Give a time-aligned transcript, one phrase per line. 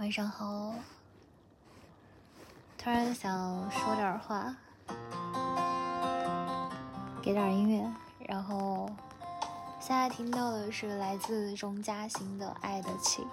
[0.00, 0.72] 晚上好，
[2.78, 4.56] 突然想说点话，
[7.20, 7.86] 给点音乐，
[8.26, 8.88] 然后
[9.78, 13.26] 现在听到的是来自钟嘉欣的《爱得起》，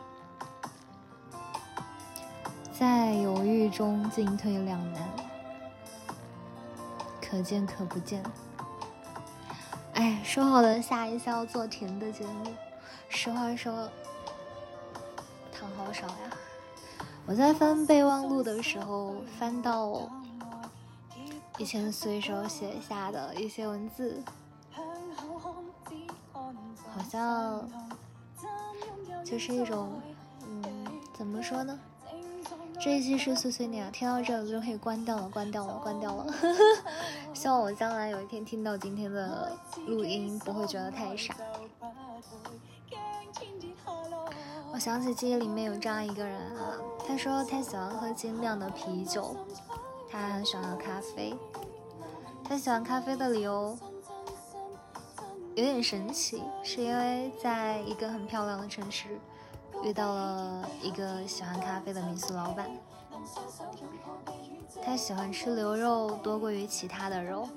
[2.78, 5.10] 在犹豫中进退两难，
[7.22, 8.22] 可见可不见。
[9.94, 12.54] 哎，说好的下一次要做甜的节目，
[13.08, 13.90] 实话说，
[15.50, 16.14] 糖好少呀。
[17.28, 20.10] 我在翻备忘录的时候，翻到
[21.58, 24.24] 以前随手写下的一些文字，
[24.72, 24.82] 好
[27.12, 27.70] 像
[29.26, 29.90] 就是一种，
[30.48, 30.64] 嗯，
[31.18, 31.78] 怎么说呢？
[32.80, 36.34] 这一期是碎碎念，听到这就可以关掉了，关掉了，关掉了。
[37.34, 39.52] 希望我将来有一天听到今天的
[39.86, 41.36] 录音，不会觉得太傻。
[44.78, 46.78] 我想起记忆里面有这样一个人啊，
[47.08, 49.36] 他说他喜欢喝精酿的啤酒，
[50.08, 51.36] 他还很喜欢喝咖啡。
[52.44, 53.76] 他喜欢咖啡的理由
[55.56, 59.18] 有点神奇，是因为在一个很漂亮的城市
[59.84, 62.70] 遇到了一个喜欢咖啡的民宿老板。
[64.86, 67.50] 他喜欢吃牛肉多过于其他的肉，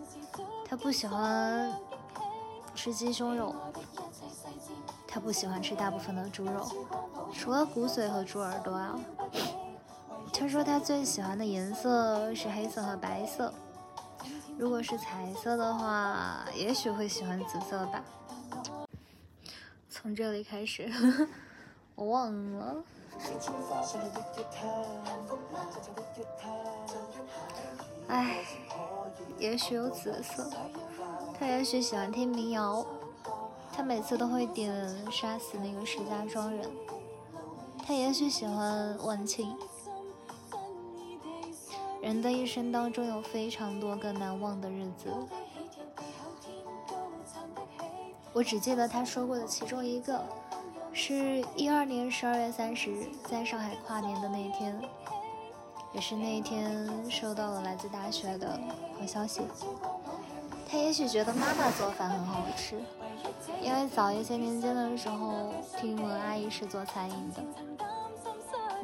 [0.64, 1.70] 他不喜欢
[2.74, 3.54] 吃鸡胸肉。
[5.10, 6.70] 他不喜欢吃大部分的猪肉，
[7.34, 8.98] 除了骨髓和猪耳朵啊。
[10.32, 13.52] 他说他最喜欢的颜色是黑色和白色，
[14.56, 18.04] 如果是彩色的话，也许会喜欢紫色吧。
[19.90, 20.90] 从这里开始，
[21.96, 22.76] 我忘了。
[28.06, 28.38] 唉，
[29.38, 30.48] 也许有紫色，
[31.38, 32.86] 他也许喜欢听民谣。
[33.80, 34.70] 他每次都会点
[35.10, 36.70] 杀死那个石家庄人。
[37.82, 39.56] 他也许喜欢万庆。
[42.02, 45.10] 人的一生当中有非常多个难忘的日子，
[48.34, 50.22] 我只记得他说过的其中一个，
[50.92, 54.78] 是一二年十二月三十日在上海跨年的那一天，
[55.94, 58.60] 也是那一天收到了来自大学的
[58.98, 59.40] 好消息。
[60.70, 62.80] 他也许觉得妈妈做饭很好吃。
[63.60, 67.42] 因为早一些年间的时候，听闻阿姨是做餐饮的。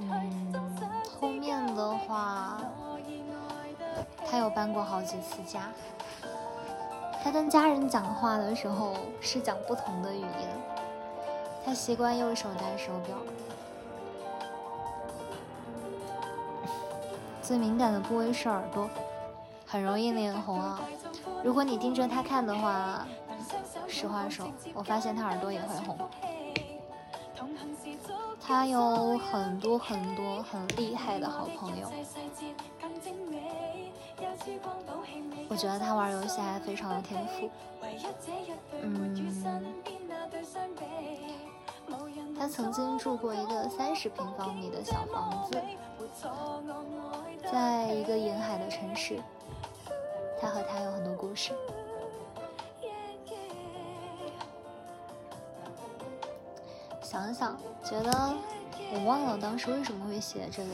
[0.01, 0.53] 嗯，
[1.21, 2.59] 后面的话，
[4.29, 5.71] 他有搬过好几次家。
[7.23, 10.49] 他跟家人讲话的时候是讲不同的语言。
[11.65, 13.17] 他习惯右手戴手表。
[17.43, 18.91] 最敏感的部位是耳朵，
[19.65, 20.81] 很容易脸红啊。
[21.45, 23.07] 如果你盯着他看的话。
[23.87, 25.97] 实话说，我发现他耳朵也会红。
[28.41, 31.89] 他有很多很多很厉害的好朋友。
[35.49, 37.49] 我觉得他玩游戏还非常有天赋。
[38.83, 39.33] 嗯，
[42.37, 45.63] 他曾经住过一个三十平方米的小房子，
[47.53, 49.21] 在一个沿海的城市。
[50.41, 51.53] 他和他有很多故事。
[57.03, 58.37] 想想，觉得
[58.93, 60.71] 我忘了当时为什么会写这个。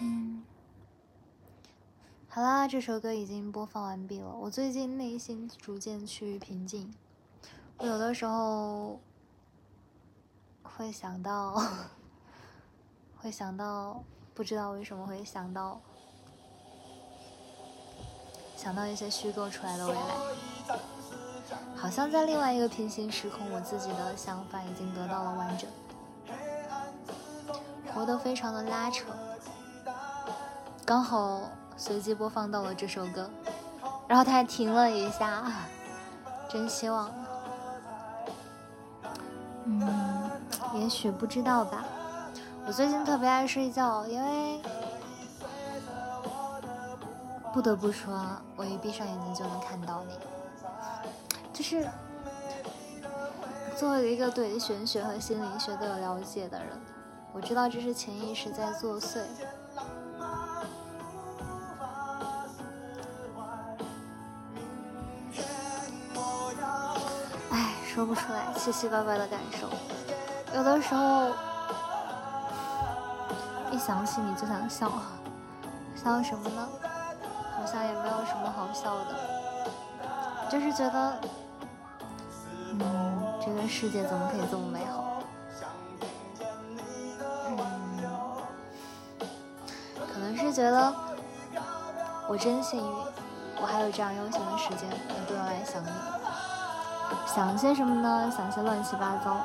[0.00, 0.42] 嗯，
[2.28, 4.34] 好啦，这首歌已经播放完毕了。
[4.40, 6.92] 我最近内心逐渐趋于平静。
[7.78, 9.00] 我有的时候
[10.62, 11.54] 会想到，
[13.16, 14.02] 会想到，
[14.34, 15.80] 不知道为什么会想到，
[18.62, 20.00] 想到一些虚构出来的未来。
[21.74, 25.68] 好像在另外一个平行时空，我自己的想法已经得到了完整，
[27.92, 29.06] 活得非常的拉扯。
[30.84, 31.40] 刚好
[31.76, 33.28] 随机播放到了这首歌，
[34.06, 35.42] 然后他还停了一下，
[36.48, 37.10] 真希望。
[39.64, 40.30] 嗯，
[40.74, 41.84] 也许不知道吧。
[42.64, 44.60] 我最近特别爱睡觉，因为
[47.52, 48.18] 不得不说，
[48.56, 50.18] 我一闭上眼睛就能看到你。
[51.52, 51.86] 就是
[53.76, 56.68] 作为一个对玄学和心理学都有了解的人，
[57.32, 59.20] 我知道这是潜意识在作祟。
[67.50, 69.68] 哎，说不出来，七七八八的感受。
[70.56, 71.30] 有的时候
[73.70, 74.90] 一想起你就想笑，
[75.94, 76.68] 笑什么呢？
[77.62, 79.14] 好像也没有什么好笑的，
[80.50, 81.14] 就是觉得，
[82.72, 85.22] 嗯，这个世界怎么可以这么美好？
[87.46, 87.58] 嗯，
[90.12, 90.92] 可能是觉得
[92.26, 92.92] 我真幸运，
[93.60, 95.88] 我还有这样悠闲的时间能够用来想你。
[97.28, 98.28] 想些什么呢？
[98.36, 99.36] 想些乱七八糟。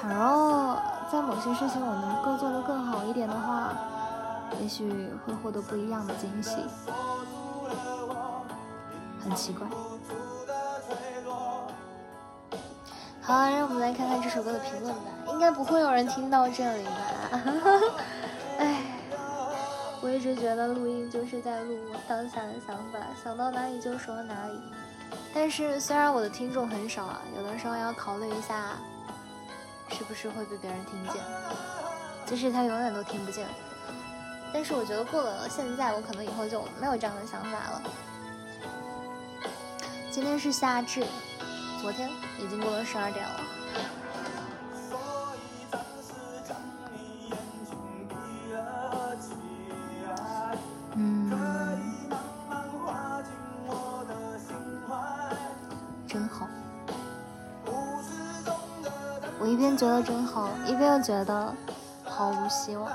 [0.00, 0.76] 倘若
[1.12, 3.72] 在某些事情我能够做得更好一点的话。
[4.60, 4.88] 也许
[5.24, 6.56] 会获得不一样的惊喜。
[9.22, 9.66] 很奇怪。
[13.20, 15.00] 好，让我们来看看这首歌的评论吧。
[15.30, 16.92] 应该不会有人听到这里吧？
[18.58, 18.82] 哎，
[20.00, 21.76] 我一直觉得录音就是在录
[22.08, 24.60] 当下的想法，想到哪里就说哪里。
[25.34, 28.76] 但是虽然我的听众很少啊，有的时候要考虑一下，
[29.88, 31.20] 是不是会被别人听见。
[32.24, 33.44] 即使他永远都听不见，
[34.56, 37.82] 但是我觉得过了现在，我可能以后就没有这样的想法了。
[40.10, 41.04] 今天是夏至，
[41.82, 42.08] 昨天
[42.38, 43.40] 已经过了十二点了。
[50.94, 51.30] 嗯，
[56.08, 56.48] 真好。
[59.38, 61.54] 我一边觉得真好，一边又觉得
[62.06, 62.90] 毫无希望。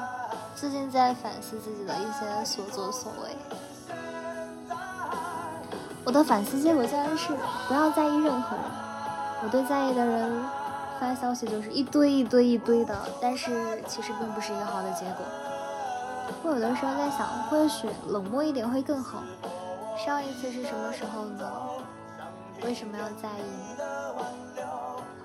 [0.62, 3.36] 最近在反思自己的一些所作所为。
[6.06, 7.36] 我的反思结果竟然是
[7.68, 8.66] 不要在意任何人。
[9.44, 10.46] 我对在意的人
[11.00, 15.26] 发消息就是一堆一堆一堆的，但是其实并不是一个好的结果。
[16.44, 19.24] 我有的时候在想，或许冷漠一点会更好。
[19.98, 21.52] 上一次是什么时候呢？
[22.64, 23.82] 为什么要在意？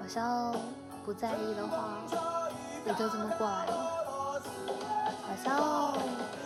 [0.00, 0.55] 好像
[1.05, 1.99] 不在意的话，
[2.87, 3.86] 也就这么过来了。
[5.26, 5.52] 好像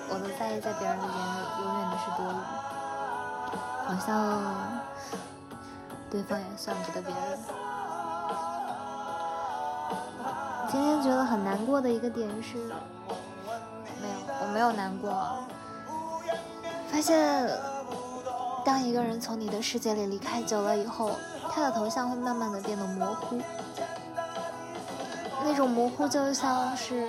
[0.09, 2.35] 我的在意在别人的眼里，永远都是多余。
[3.87, 4.11] 好像
[6.11, 7.39] 对方也算不得别人。
[10.71, 12.57] 今天觉得很难过的一个点是，
[14.01, 15.11] 没有，我没有难过。
[16.91, 17.51] 发现，
[18.65, 21.11] 当一个人从你的世界里离开久了以后，
[21.51, 23.41] 他的头像会慢慢的变得模糊。
[25.43, 27.09] 那种模糊就像是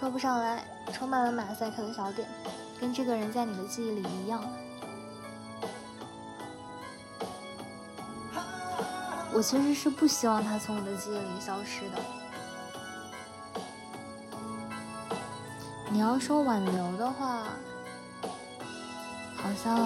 [0.00, 0.64] 说不上来，
[0.94, 2.26] 充满了马赛克的小点。
[2.80, 4.42] 跟这个人在你的记忆里一样，
[9.34, 11.98] 我其实是不希望他从我的记忆里消失的。
[15.90, 17.42] 你要说挽留的话，
[19.36, 19.76] 好像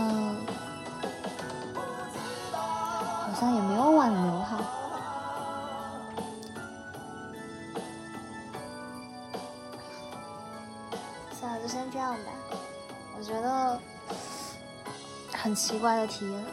[3.03, 4.61] 好像也没有挽留哈。
[13.25, 13.81] 我觉得
[15.33, 16.45] 很奇怪的体验。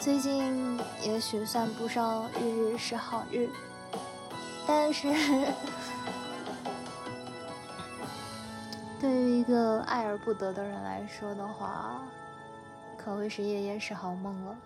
[0.00, 3.48] 最近也许算不上日日是好日，
[4.66, 5.06] 但是
[9.00, 12.02] 对于一个爱而不得的人来说的话，
[12.98, 14.56] 可谓是夜夜是好梦了。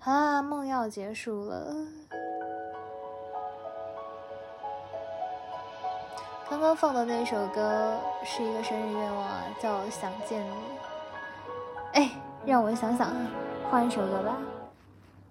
[0.00, 1.76] 好啦，梦要结束了。
[6.48, 10.50] 刚刚放的那首歌是一个生日愿望啊，叫《想见你》。
[11.92, 12.08] 哎，
[12.44, 13.12] 让我想想，
[13.68, 14.36] 换一首歌吧，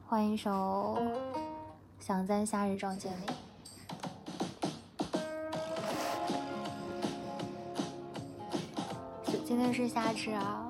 [0.10, 0.98] 换一首
[2.00, 3.28] 《想在夏日撞见你》。
[9.46, 10.66] 今天是夏至啊，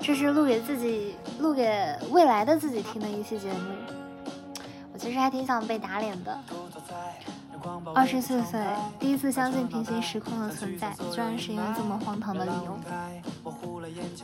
[0.00, 3.60] 这是录给自己、录给未来的自己听的一期节目。
[4.92, 6.36] 我其实还挺想被打脸的。
[7.94, 8.60] 二十四岁，
[8.98, 12.78] 第一次相信平行时空的存在，居然是因为这么荒唐的理由。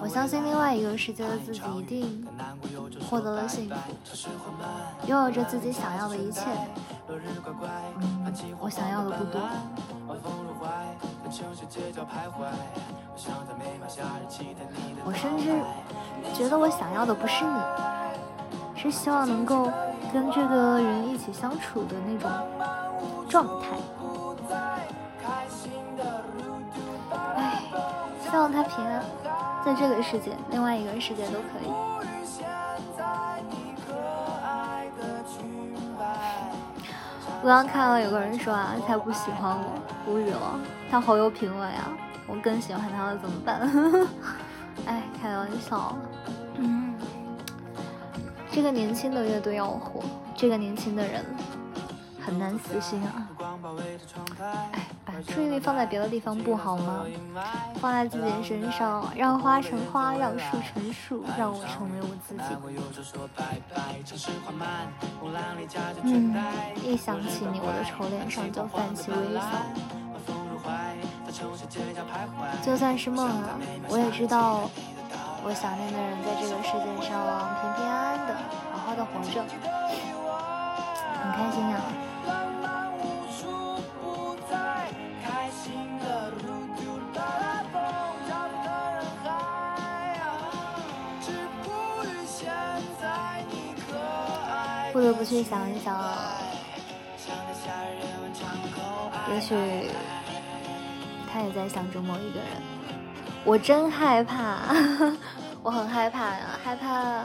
[0.00, 2.26] 我相信另外一个世界的自己一定
[3.08, 3.74] 获得了幸福，
[5.06, 6.42] 拥有着自己想要的一切。
[7.08, 9.40] 嗯，我想要的不多。
[15.04, 15.62] 我甚至
[16.34, 19.70] 觉得我想要的不是你，是希望能够
[20.12, 22.30] 跟这个人一起相处的那种。
[23.34, 23.66] 状态，
[27.34, 27.62] 唉，
[28.22, 29.02] 希望他平安，
[29.64, 31.68] 在这个世界，另外一个世界都可以。
[37.42, 40.60] 我刚看到有个人说啊，他不喜欢我，无语了。
[40.88, 41.88] 他好有品味啊，
[42.28, 43.68] 我更喜欢他了，怎么办？
[44.86, 45.92] 哎，开玩笑。
[46.58, 46.94] 嗯，
[48.52, 50.04] 这个年轻的乐队要火，
[50.36, 51.24] 这个年轻的人。
[52.24, 53.28] 很难死心啊！
[54.72, 57.04] 哎，把注意力放在别的地方不好吗？
[57.80, 62.42] 放在自己身上，让花成花，让树成树，让我成为我自己。
[66.02, 66.34] 嗯，
[66.82, 69.42] 一想起你，我的丑脸上就泛起微笑。
[72.62, 74.70] 就算是梦啊，我也知道，
[75.44, 77.20] 我想念的人在这个世界上
[77.60, 78.34] 平平安安的，
[78.72, 79.44] 好好的活着，
[81.22, 81.82] 很开心啊。
[95.16, 95.96] 不去想一想，
[99.32, 99.54] 也许
[101.32, 102.48] 他也在想着某一个人。
[103.44, 104.58] 我真害怕，
[105.62, 107.24] 我很害怕呀，害怕。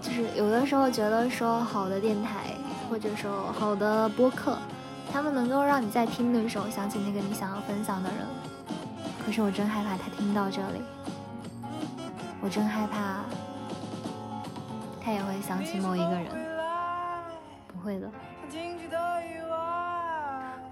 [0.00, 2.54] 就是有的时候觉得说好的电台，
[2.90, 4.58] 或者说好的播客，
[5.12, 8.18] 他们能够让你在听的时候想起那个你想要分享的人。
[9.24, 10.82] 可是我真害怕他听到这里，
[12.42, 13.24] 我真害怕。
[15.04, 16.26] 他也会想起某一个人，
[17.68, 18.10] 不会的。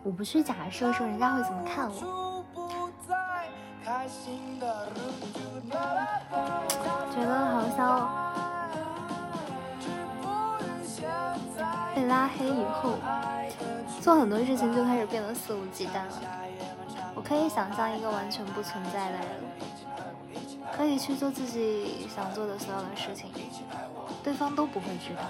[0.02, 2.44] 我不去假设说人家会怎么看我，
[7.14, 8.08] 觉得好像
[11.94, 12.98] 被拉黑以后，
[14.00, 16.12] 做很多事情就开始变得肆无忌惮了。
[17.14, 19.26] 我可以想象一个完全不存在的人，
[20.74, 23.30] 可以去做自己想做的所有的事情。
[24.22, 25.22] 对方都不会知道。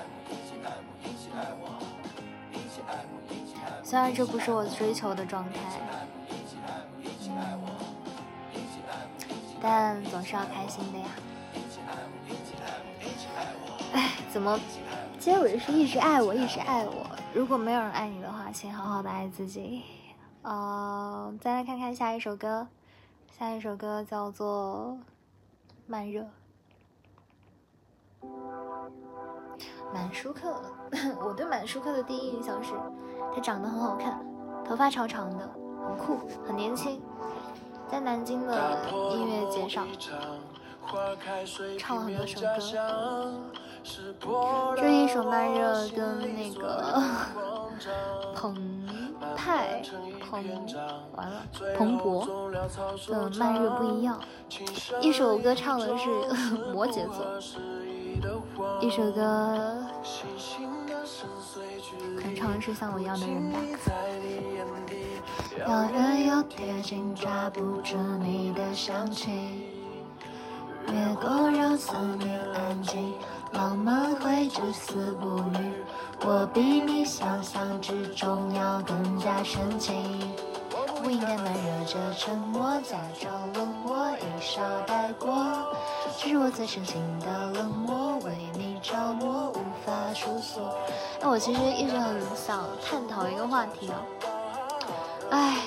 [3.83, 5.61] 虽然这不是我追求的状态，
[9.61, 11.07] 但总是要开心的呀。
[13.93, 14.59] 哎，怎么
[15.19, 17.07] 结尾是一直爱我，一直爱我？
[17.35, 19.83] 如果没有人爱你的话，请好好的爱自己。
[20.43, 22.67] 呃，再来看看下一首歌，
[23.39, 24.99] 下一首歌叫做
[25.87, 26.23] 《慢热》。
[29.93, 30.61] 满舒克，
[31.25, 32.73] 我对满舒克的第一印象是，
[33.35, 34.25] 他长得很好看，
[34.65, 35.49] 头发长长的，
[35.87, 37.03] 很酷，很年轻。
[37.89, 38.55] 在南京的
[39.11, 39.87] 音乐节上，
[41.79, 42.47] 唱了很多首歌。
[44.77, 47.03] 这一首慢热跟那个
[48.35, 48.55] 澎
[49.37, 49.83] 湃、
[50.31, 50.43] 澎
[51.15, 51.43] 完了
[51.77, 54.19] 蓬勃的慢热不一样，
[55.03, 56.09] 一首歌唱的是
[56.73, 57.27] 摩羯座。
[58.81, 59.77] 一首歌，
[62.17, 63.59] 可能唱的是像我一样的人吧。
[65.59, 69.31] 有人又贴近，抓不住你的香气，
[70.89, 73.15] 月光让思念安静，
[73.53, 75.73] 浪漫会至死不渝。
[76.25, 80.21] 我比你想象之中要更加深情。
[81.03, 85.35] 不应该慢热着沉默，假装冷漠，一笑带过。
[86.17, 90.79] 这是我最深情的冷漠，为你着魔，无法诉说。
[91.21, 93.99] 那我其实一直很想探讨一个话题啊，
[95.31, 95.63] 唉，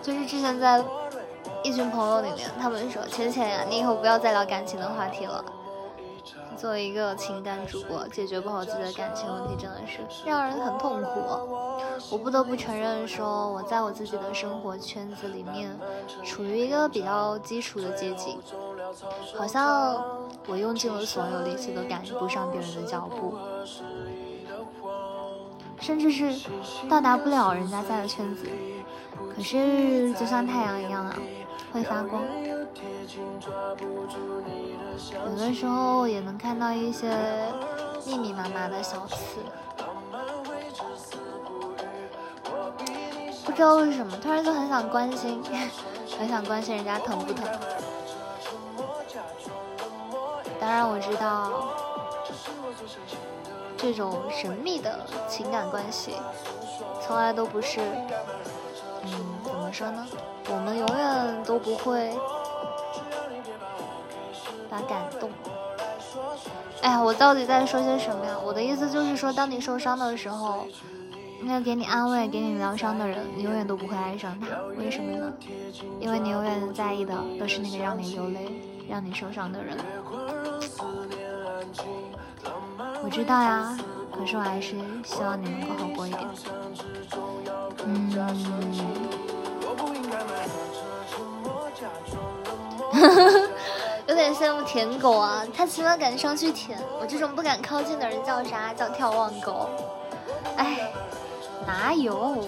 [0.00, 0.80] 就是之前在
[1.64, 5.44] 一群朋友里面，他们说浅浅呀，你以后不要再聊感情的话题了。
[6.66, 11.08] 作为一个情感主播，解决不好自己的感情问题，真的是让人很痛苦。
[12.10, 15.70] 我不得不承认，说我在我自己的生活圈子里面，
[16.24, 18.36] 处于一个比较基础的阶级，
[19.38, 20.04] 好像
[20.48, 23.38] 我用尽了所有力气都赶不上别人的脚步，
[25.78, 26.50] 甚至是
[26.88, 28.44] 到达不了人家在的圈子。
[29.36, 31.16] 可是就像太阳一样啊，
[31.72, 32.24] 会发光。
[35.26, 37.10] 有的时候也能看到一些
[38.06, 39.16] 密密麻麻的小刺，
[43.44, 45.42] 不知道为什么，突然就很想关心，
[46.18, 47.44] 很想关心人家疼不疼。
[50.60, 51.74] 当然我知道，
[53.76, 56.14] 这种神秘的情感关系，
[57.04, 57.80] 从来都不是，
[59.02, 59.10] 嗯，
[59.44, 60.06] 怎么说呢？
[60.48, 62.16] 我们永远都不会。
[64.82, 65.30] 感动。
[66.82, 68.36] 哎呀，我到底在说些什么呀？
[68.44, 70.66] 我的意思就是说，当你受伤的时候，
[71.42, 74.46] 那个给你安慰、给你疗伤的人，你永远都不会爱上他。
[74.78, 75.32] 为什么呢？
[76.00, 79.76] 因为你永远在意的都是那个让你流泪、让你受伤的人。
[83.02, 83.76] 我知道呀，
[84.16, 86.22] 可是我还是希望你能够好过一点。
[87.84, 88.10] 嗯。
[94.06, 98.72] 有点羡慕舔狗啊，他起码敢上去舔，我这种不敢靠近的人叫啥？
[98.72, 99.68] 叫眺望狗。
[100.56, 100.92] 哎，
[101.66, 102.46] 哪有？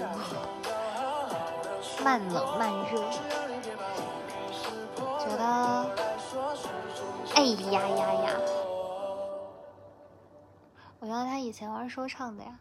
[2.05, 3.01] 慢冷慢热，
[5.19, 5.87] 觉得，
[7.35, 8.31] 哎呀呀呀！
[11.01, 12.57] 我原来他以前玩说唱的呀。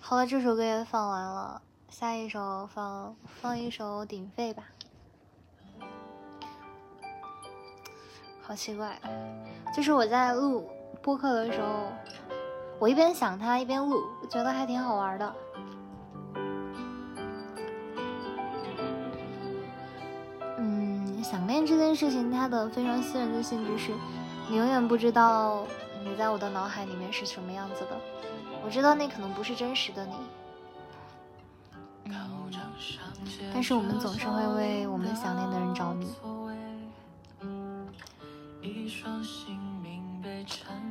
[0.00, 4.62] 好了，这首歌也放完了，下一首放放一首鼎沸吧。
[8.48, 8.98] 好奇怪，
[9.76, 10.66] 就是我在录
[11.02, 11.66] 播客的时候，
[12.78, 15.34] 我一边想他一边录，觉得还挺好玩的。
[20.56, 23.92] 嗯，想念这件事情，它的非常私人的性质是，
[24.48, 25.66] 你永远不知道
[26.02, 27.90] 你在我的脑海里面是什么样子的。
[28.64, 30.14] 我知道那可能不是真实的你，
[33.52, 36.06] 但是我们总是会为我们想念的人着迷。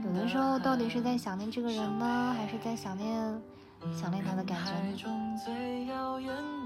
[0.03, 3.41] 有的时候，到底是在想念这个人呢，还是在想念
[3.93, 5.13] 想念他的感觉呢？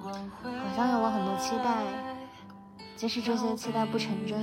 [0.03, 1.83] 好像有了很多期待，
[2.95, 4.41] 即使这些期待不成真，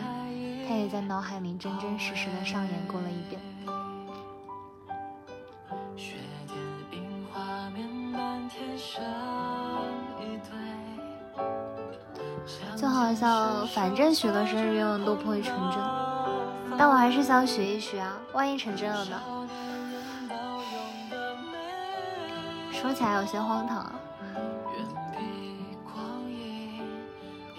[0.68, 3.40] 他也在脑海里真真实实的上演过了一遍。
[12.76, 15.78] 就好像，反正许的生日愿望都不会成真，
[16.78, 19.20] 但我还是想许一许啊，万一成真了呢？
[22.73, 23.92] 说起来有些荒唐啊。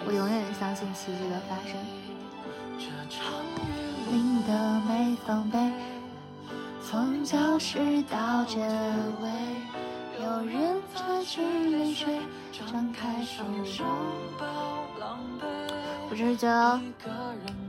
[0.07, 1.75] 我永远相信奇迹的发生。
[4.47, 5.59] 的没防备，
[6.83, 8.57] 从教室到结
[9.21, 9.29] 尾，
[10.23, 12.19] 有人遮住泪水，
[12.51, 13.83] 张开双手。
[14.99, 15.43] 狼狈
[16.09, 17.68] 我只是觉得，我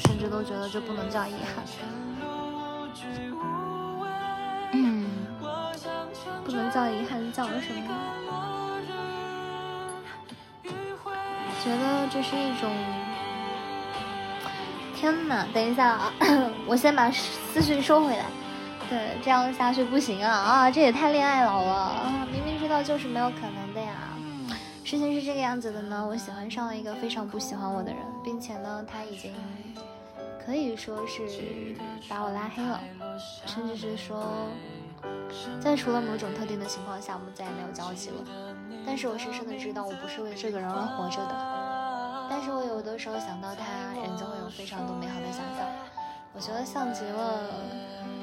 [0.00, 1.64] 甚至都觉得这不能叫遗憾，
[4.72, 5.06] 嗯，
[6.44, 7.88] 不能叫遗憾，叫什么？
[11.62, 12.70] 觉得这是一种……
[14.96, 15.46] 天哪！
[15.52, 16.12] 等一下啊，
[16.66, 18.24] 我先把思绪收回来。
[18.88, 20.70] 对，这样下去不行啊啊！
[20.70, 22.26] 这也太恋爱脑了啊！
[22.32, 23.92] 明明知道就是没有可能的呀。
[24.84, 29.32] 事情是这个样子的呢，我喜欢上了一个非常不喜欢我的人，并且呢，他已经
[30.50, 31.22] 可以说是
[32.08, 32.80] 把我拉黑了，
[33.46, 34.48] 甚至是说，
[35.60, 38.16] 在除了某种特定的情况下，我们再也没有交集了。
[38.84, 42.26] 但是我深深的知道，我不是为这个人而活着的。
[42.28, 43.62] 但是我有的时候想到他，
[43.94, 45.64] 人就会有非常多美好的想象。
[46.32, 47.48] 我觉得像极了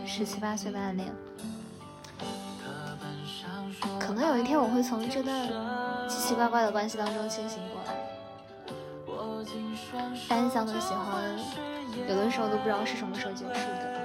[0.06, 1.08] 十七八岁的暗恋。
[3.98, 5.48] 可能有一天我会从这段。
[6.10, 7.96] 奇奇怪怪的关系当中清醒过来，
[10.28, 11.40] 单向的喜欢，
[12.08, 13.98] 有的时候都不知道是什么时候结束的。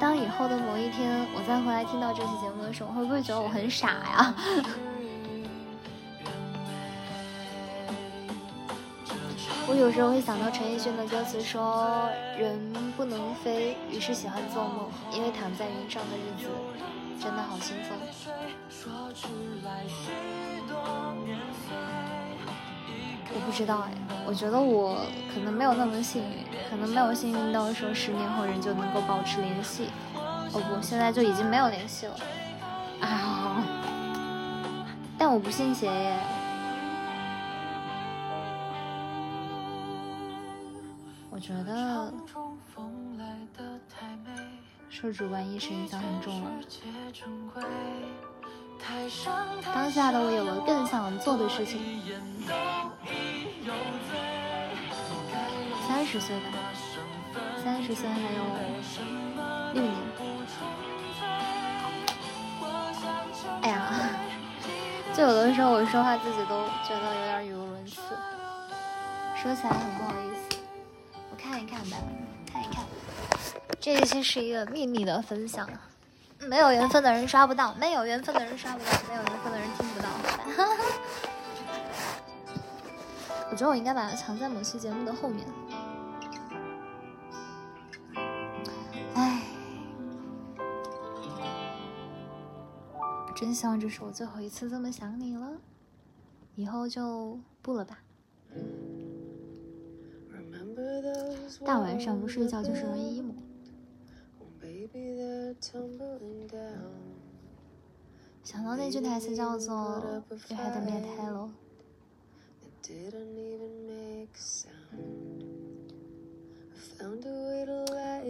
[0.00, 4.34] 当以后的某一天我再回来听到这期节目的时候，会不会觉得我很傻呀？
[9.66, 16.50] 我有时候会想到陈奕迅的歌词说：“人不能飞，于是喜欢做梦，因为躺在云上的日子。”
[17.18, 17.96] 真的好轻松。
[23.34, 23.90] 我不知道哎，
[24.26, 29.88] 我觉得我可能没有那么幸运，可能没有幸运到说十年后人就能够保持联系。
[30.14, 32.14] 哦不，现在就已经没有联系了。
[33.00, 33.62] 啊！
[35.18, 36.16] 但我不信邪耶。
[41.30, 42.12] 我觉得。
[44.88, 46.50] 受主观意识影响很重了。
[49.74, 51.80] 当下的我有了更想做的事情。
[56.14, 56.46] 十岁吧，
[57.64, 58.44] 三十岁还有
[59.72, 59.92] 六年。
[63.60, 64.10] 哎呀，
[65.12, 68.00] 就有的时候我说话自己都觉得有点语无伦次，
[69.34, 70.56] 说起来很不好意思。
[71.32, 71.96] 我看一看吧，
[72.52, 72.84] 看一看。
[73.80, 75.68] 这一期是一个秘密的分享，
[76.38, 80.08] 没有缘分的人刷不到，没有缘分的人刷不到，没有缘分的人听不到。
[80.08, 80.76] 哈哈
[83.50, 85.44] 我觉得我应该把它藏在某期节目的后面。
[93.44, 95.60] 真希望这是我最后一次这么想你了，
[96.54, 98.02] 以后就不了吧。
[101.62, 103.34] 大晚上不睡觉就是容易 emo。
[108.42, 110.02] 想到那句台词叫做
[110.48, 111.50] “You had me at hello”，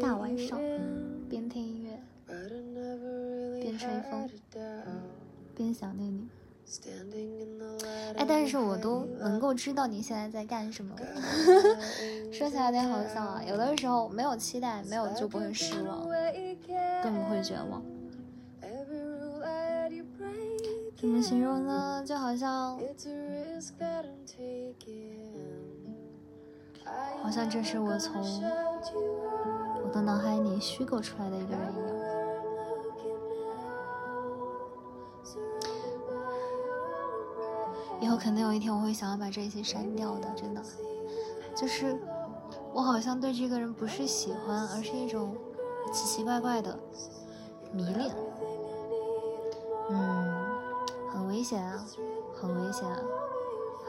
[0.01, 0.59] 大晚上
[1.29, 2.03] 边听音乐
[3.79, 4.29] 吹风，
[5.55, 6.29] 边想念你。
[8.17, 10.97] 哎，但是我都能够知道你现在在干什么。
[12.33, 16.09] 说起来有点好笑啊，有的时候没有期待，没有就不会失望，
[17.03, 17.83] 更不会绝望。
[20.97, 22.03] 怎么形容呢？
[22.07, 22.81] 就好像，
[27.23, 28.23] 好像这是我从
[29.85, 32.04] 我的脑海里虚构出来的一个人一样。
[38.05, 40.61] 以后肯定有一天我会想要把这些删掉的，真的。
[41.57, 41.99] 就是
[42.75, 45.35] 我好像对这个人不是喜欢，而是一种
[45.91, 46.79] 奇奇怪怪的
[47.73, 48.15] 迷恋。
[49.89, 50.35] 嗯。
[51.11, 51.83] 很危险啊，
[52.35, 52.99] 很危险啊，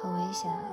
[0.01, 0.63] 很危险啊！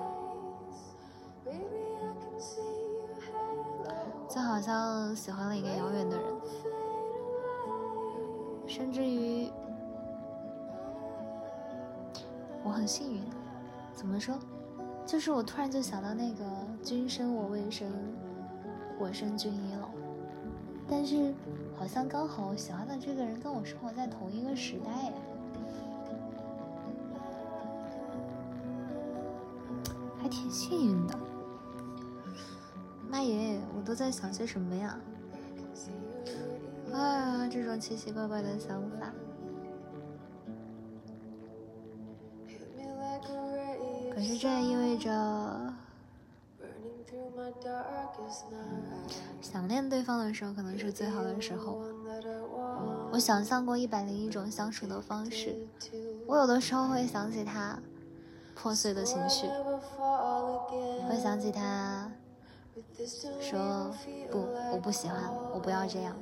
[4.29, 6.27] 就好像喜欢了一个遥远的人，
[8.69, 9.51] 甚至于
[12.65, 13.21] 我很幸运，
[13.95, 14.39] 怎么说？
[15.05, 16.45] 就是我突然就想到那个
[16.83, 17.91] “君生我未生，
[18.99, 19.89] 我生君已老”，
[20.89, 21.35] 但是
[21.77, 25.13] 好像刚好喜欢的这个人跟我生活在同一个时代呀。
[30.31, 31.19] 挺幸运的，
[33.11, 33.61] 妈耶！
[33.77, 34.99] 我都在想些什么呀？
[36.91, 39.13] 哎呀，这种奇奇怪怪的想法。
[44.23, 45.11] 可是这也意味着，
[49.41, 51.83] 想念对方的时候可能是最好的时候。
[53.11, 55.67] 我想象过一百零一种相处的方式，
[56.29, 57.77] 我有的时候会想起他。
[58.55, 59.49] 破碎的情绪，
[61.09, 62.09] 会想起他，
[63.41, 63.93] 说
[64.31, 65.21] 不，我不喜欢，
[65.53, 66.15] 我不要这样。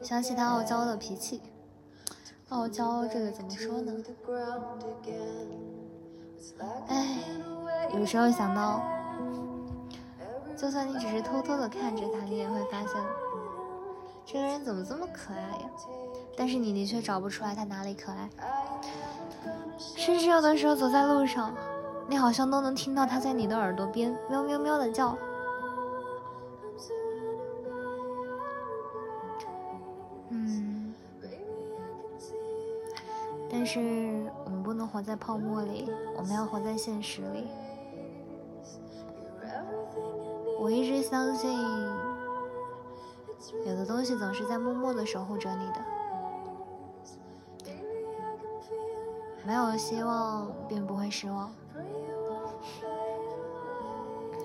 [0.00, 1.42] 想起他傲娇的脾气，
[2.52, 3.92] 傲娇这个怎么说呢？
[6.88, 7.18] 哎，
[7.94, 8.82] 有时候想到，
[10.54, 13.02] 就算你只是偷偷的看着他，你也会发现，
[14.26, 15.70] 这个人怎么这么可爱呀？
[16.36, 18.28] 但是你的确找不出来他哪里可爱。
[19.78, 21.54] 甚至有的时候走在路上，
[22.06, 25.16] 你好像都能听到他在你的耳朵边喵喵喵的叫。
[33.62, 33.78] 但是
[34.44, 37.46] 我们不能活在泡沫里，我们要活在现实里。
[40.58, 41.62] 我一直相信，
[43.64, 45.74] 有的东西总是在默默的守护着你的。
[49.46, 51.54] 没有希望，便不会失望。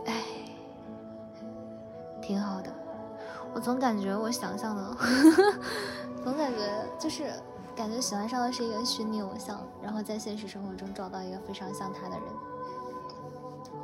[0.06, 0.14] 哎，
[2.22, 2.72] 挺好的。
[3.56, 4.96] 我总感觉我想象的，
[6.24, 6.60] 总感觉
[7.00, 7.34] 就是
[7.78, 12.24] 感觉喜欢上的是一个虚拟偶像，然后在现实生活中找到一个非常像他的人，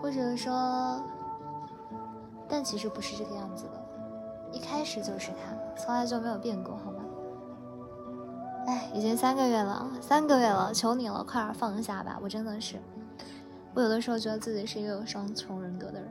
[0.01, 0.99] 或者说，
[2.49, 3.85] 但其实不是这个样子的，
[4.51, 7.05] 一开始就是他，从来就没有变过，好吗？
[8.65, 12.17] 哎，已经三个月了，三个月了，求你了，快点放下吧！
[12.19, 12.77] 我真的是，
[13.75, 16.09] 我有的时候觉得自己是一个有双重人格的人，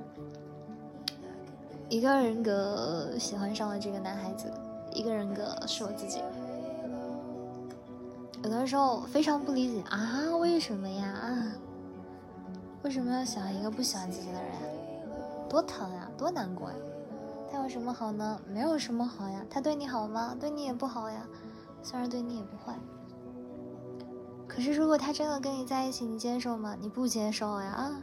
[1.88, 4.52] 一个人格喜欢上了这个男孩子，
[4.92, 6.20] 一个人格是我自己。
[8.42, 11.06] 有的时候非常不理解啊，为什么呀？
[11.08, 11.52] 啊
[12.82, 14.52] 为什么要喜欢一个不喜欢自己的人？
[15.48, 16.76] 多疼呀，多难过呀！
[17.48, 18.40] 他有什么好呢？
[18.48, 19.44] 没有什么好呀。
[19.48, 20.36] 他对你好吗？
[20.40, 21.24] 对你也不好呀。
[21.84, 22.76] 虽然对你也不坏，
[24.48, 26.76] 可是如果他真的跟你在一起，你接受吗？
[26.80, 28.00] 你不接受呀啊！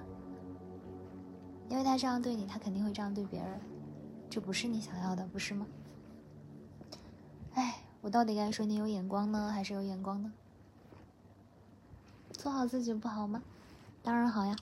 [1.68, 3.60] 因为他这样对你，他肯定会这样对别人，
[4.30, 5.68] 这不是你想要的，不是吗？
[7.56, 10.32] 哎，我到底该说你有眼光呢，还是有眼光呢？
[12.32, 13.42] 做好自己不好吗？
[14.02, 14.56] 当然好呀，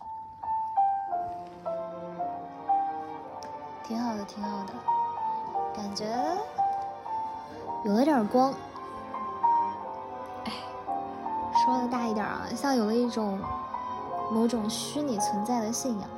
[3.83, 4.73] 挺好的，挺好的，
[5.75, 6.05] 感觉
[7.85, 8.53] 有了点光。
[11.63, 13.39] 说的大一点啊，像有了一种
[14.31, 16.09] 某种虚拟存在的信仰，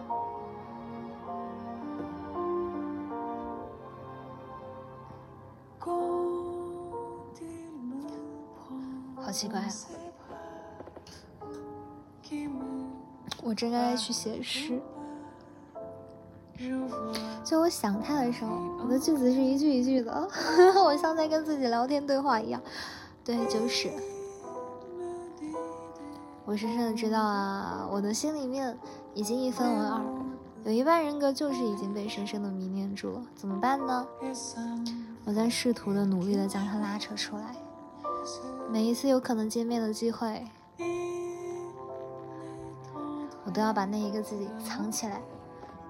[9.30, 9.70] 好奇怪啊！
[13.44, 14.82] 我真该去写诗。
[17.44, 20.28] 就我想他的时候，我的句子是一句一句的，
[20.84, 22.60] 我像在跟自己聊天对话一样。
[23.24, 23.92] 对，就是。
[26.44, 28.76] 我深深的知道啊，我的心里面
[29.14, 30.02] 已经一分为二，
[30.64, 34.08] 有一半人格就是已经被深深的迷恋住了，怎么办呢？
[35.24, 37.56] 我在试图的努力的将它拉扯出来，
[38.72, 40.46] 每一次有可能见面的机会，
[43.44, 45.20] 我都要把那一个自己藏起来，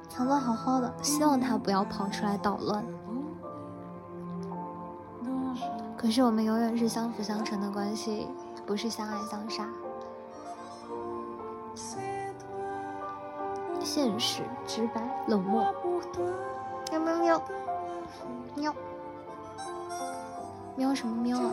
[0.07, 2.85] 藏得好好的，希望他不要跑出来捣乱。
[5.97, 8.29] 可是我们永远是相辅相成的关系，
[8.65, 9.67] 不是相爱相杀。
[13.83, 15.65] 现实、直白、冷漠。
[16.91, 17.41] 喵喵喵，
[18.55, 18.73] 喵，
[20.77, 21.51] 喵什么喵啊？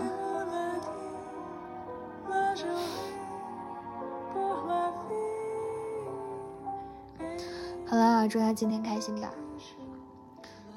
[8.29, 9.31] 祝他今天开心吧。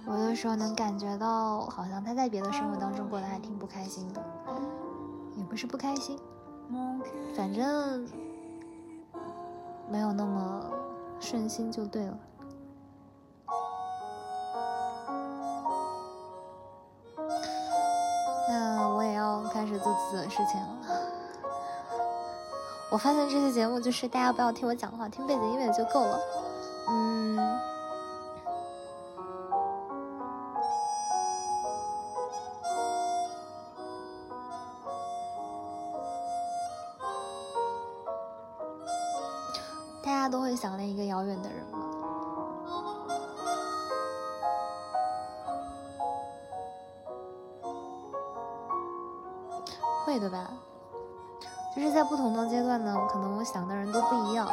[0.05, 4.23] 我有时候能感觉到，好像他在别的生活当中过得还挺不开心的，
[5.35, 6.17] 也不是不开心，
[7.35, 8.07] 反正
[9.87, 10.65] 没有那么
[11.19, 12.17] 顺心就对了。
[18.49, 20.77] 那我也要开始做自己的事情了。
[22.91, 26.19] 我发现这期节目就是大家不要听我讲话，听背景音乐就够了。
[26.89, 27.59] 嗯。
[40.01, 41.79] 大家都会想念一个遥远的人吗？
[50.05, 50.49] 会的吧，
[51.75, 54.47] 就是在不同的阶段呢，可能我想的人都不一样。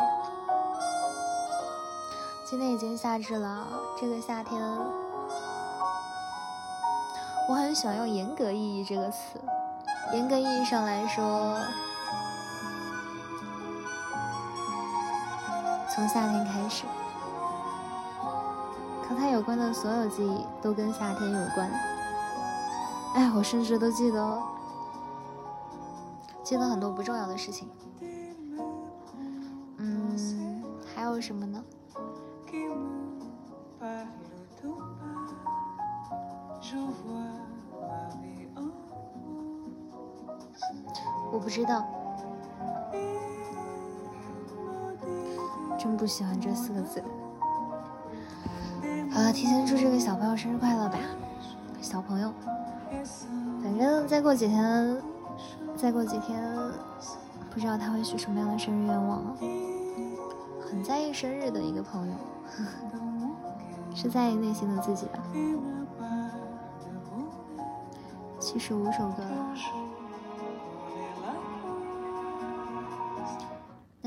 [2.48, 3.66] 今天已经夏至了，
[4.00, 4.62] 这个夏天，
[7.48, 9.40] 我很喜欢用“严格意义”这个词。
[10.12, 11.59] 严格意义上来说。
[15.92, 16.85] 从夏天开始，
[19.09, 21.68] 和它有关的所有记忆都跟夏天有关。
[23.14, 24.42] 哎，我甚至都记得，
[26.44, 27.68] 记得很多不重要的事情。
[29.78, 30.62] 嗯，
[30.94, 31.61] 还有什么呢？
[41.46, 41.87] 不知道。
[45.78, 47.00] 真不喜欢这四个字。
[49.12, 50.98] 好了，提前祝这个小朋友生日快乐吧，
[51.80, 52.32] 小朋友。
[53.62, 55.00] 反正再过几天，
[55.76, 56.42] 再过几天，
[57.54, 59.37] 不知道他会许什么样的生日愿望啊。
[60.68, 62.14] 很在意生日的一个朋友，
[63.94, 65.20] 是在意内心的自己吧。
[68.40, 69.54] 七十五首歌了，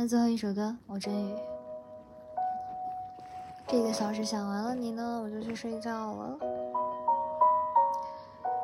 [0.10, 1.36] 最后一首歌，我真宇。
[3.68, 6.36] 这个小时想完了你呢，我就去睡觉了。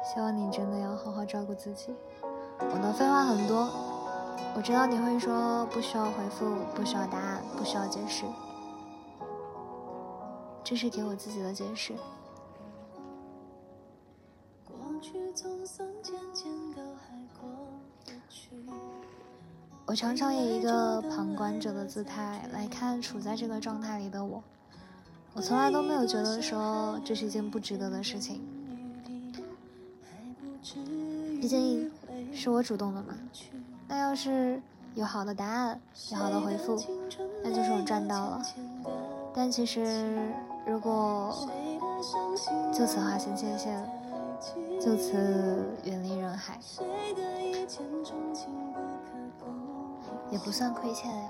[0.03, 1.93] 希望你真的要好好照顾自己。
[2.59, 3.69] 我的废话很多，
[4.55, 8.25] 我知道你会说不需要回复，不需要答案，不需要解释。
[10.63, 11.93] 这是给我自己的解释。
[14.65, 17.47] 过去总算渐渐都还过
[18.03, 18.49] 不去
[19.95, 24.43] 我常常以一个旁观者的姿态来看处在这个状态里的我。
[25.33, 28.41] 我从来都没有觉得说这是一件不值得的事情，
[31.39, 31.89] 毕竟
[32.33, 33.15] 是我主动的嘛。
[33.87, 34.61] 那要是
[34.95, 35.79] 有好的答案，
[36.11, 36.75] 有好的回复，
[37.41, 38.41] 那就是我赚到了。
[39.33, 40.29] 但其实，
[40.67, 41.33] 如果
[42.73, 43.81] 就此划清界限，
[44.77, 46.59] 就此远离人海，
[50.35, 51.29] 也不算亏欠呀，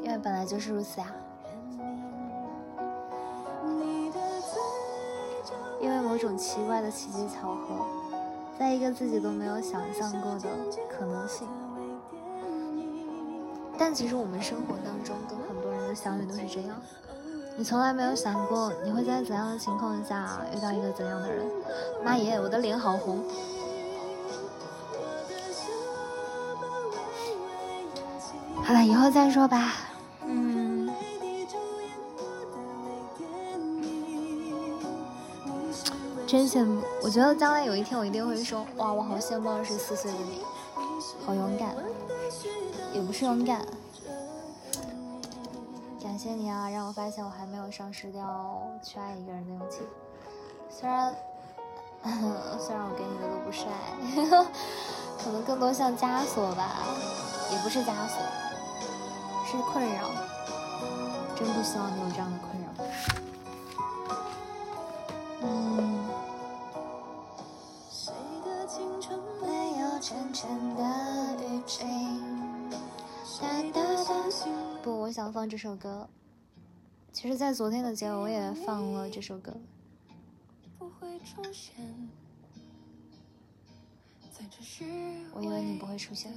[0.00, 1.08] 因为本来就是如此呀。
[5.80, 7.84] 因为某种奇怪的奇迹巧合，
[8.56, 10.48] 在一个自己都没有想象过的
[10.88, 11.48] 可能性。
[13.76, 16.80] 但其实我们生活当中跟很多人的相遇都是这样，
[17.56, 21.44] 你从来没有想过你会在怎样的情况下遇到一个怎样的人。
[22.04, 23.18] 妈耶，我的脸好红。
[28.72, 29.74] 好了，以后再说吧。
[30.24, 30.90] 嗯。
[36.26, 40.40] 真羡慕，我觉得将来有一天我一定会说，哇，我好羡慕二十四岁的你，
[41.26, 41.76] 好勇敢，
[42.94, 43.60] 也不是勇敢，
[46.02, 49.80] 感谢你啊，让我发现我还没有丧失掉去爱一个人的勇气。
[50.70, 51.14] 虽然，
[52.58, 54.46] 虽然我给你的都不是爱，
[55.22, 56.78] 可能更多像枷锁吧，
[57.50, 58.16] 也不是枷锁，
[59.52, 60.10] 是困扰。
[61.36, 62.68] 真不希望你有这样的困扰。
[65.42, 66.08] 嗯。
[74.82, 76.08] 不，我想放这首歌。
[77.12, 79.52] 其实，在昨天的结尾，我也放了这首歌。
[85.34, 86.32] 我以为你不会出现。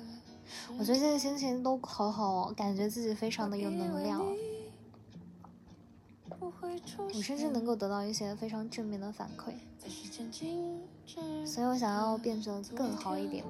[0.77, 4.21] 我最近的心情都好好哦，感觉自己非常的有能量。
[7.13, 9.53] 我甚至能够得到一些非常正面的反馈，
[11.45, 13.43] 所以我想要变得更好一点。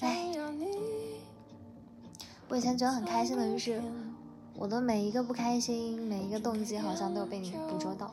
[0.00, 0.32] 哎，
[2.48, 3.82] 我以前觉得很开心的就是，
[4.54, 8.10] 我的每一个不开心，每一个动机好像都有被你捕捉到，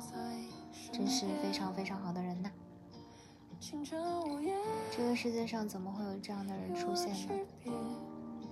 [0.91, 2.49] 真是非常非常好的人呐。
[4.91, 7.33] 这个世界上怎么会有这样的人出现呢？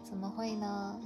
[0.04, 1.00] 怎么会呢？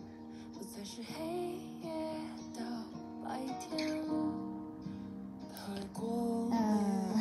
[6.52, 7.16] 嗯，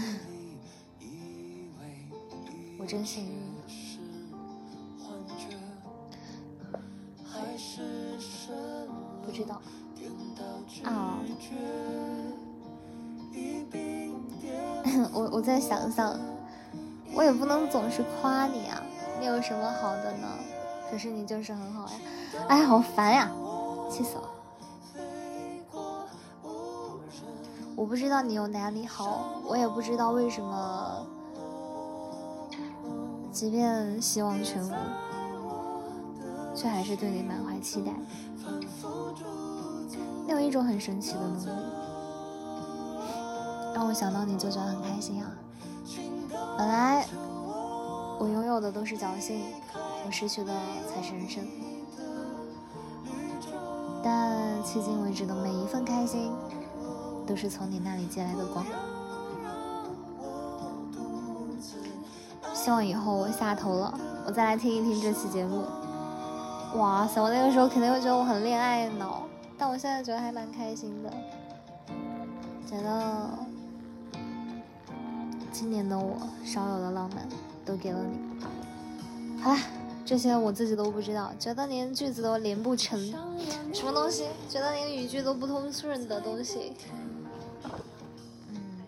[2.80, 3.52] 我真幸运。
[9.24, 9.62] 不知道
[10.84, 11.20] 啊，
[15.14, 16.18] 我我再想想，
[17.14, 18.82] 我也不能总是夸你啊，
[19.20, 20.28] 你有什么好的呢？
[20.90, 21.94] 可是你就是很好呀，
[22.48, 23.30] 哎，好烦呀，
[23.90, 24.28] 气死了！
[27.74, 31.06] 我不知道你有哪里好，我也不知道为什么，
[33.32, 34.72] 即便希望全无，
[36.54, 37.92] 却还是对你满怀期待。
[40.26, 41.50] 你有一种很神奇的能力，
[43.74, 45.32] 让我想到你就觉得很开心啊。
[46.58, 47.06] 本来
[48.18, 49.40] 我拥有的都是侥幸，
[50.06, 50.52] 我失去的
[50.88, 51.44] 才是人生。
[54.04, 56.32] 但迄今为止的每一份开心，
[57.26, 58.64] 都是从你那里借来的光。
[62.52, 65.64] 希望以后我下头了，我再来听一听这期节目。
[66.76, 67.20] 哇塞！
[67.20, 69.22] 我那个时候肯定会觉得我很恋爱脑，
[69.58, 71.12] 但我现在觉得还蛮开心的，
[72.66, 73.28] 觉得
[75.62, 77.24] 今年的我少有的浪漫
[77.64, 79.40] 都给了你。
[79.40, 79.58] 好了，
[80.04, 82.98] 这些我自己都不知道，觉得连句子都连不成，
[83.72, 84.24] 什么东西？
[84.48, 86.72] 觉得连语句都不通顺的东西。
[88.48, 88.82] 嗯，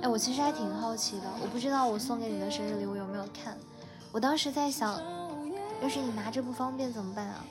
[0.00, 3.54] 哎，我其实还挺好奇的，我不知道我送给你的生日礼物有没有看，
[4.12, 4.98] 我当时在想。
[5.82, 7.44] 要是你拿着不方便怎么办啊？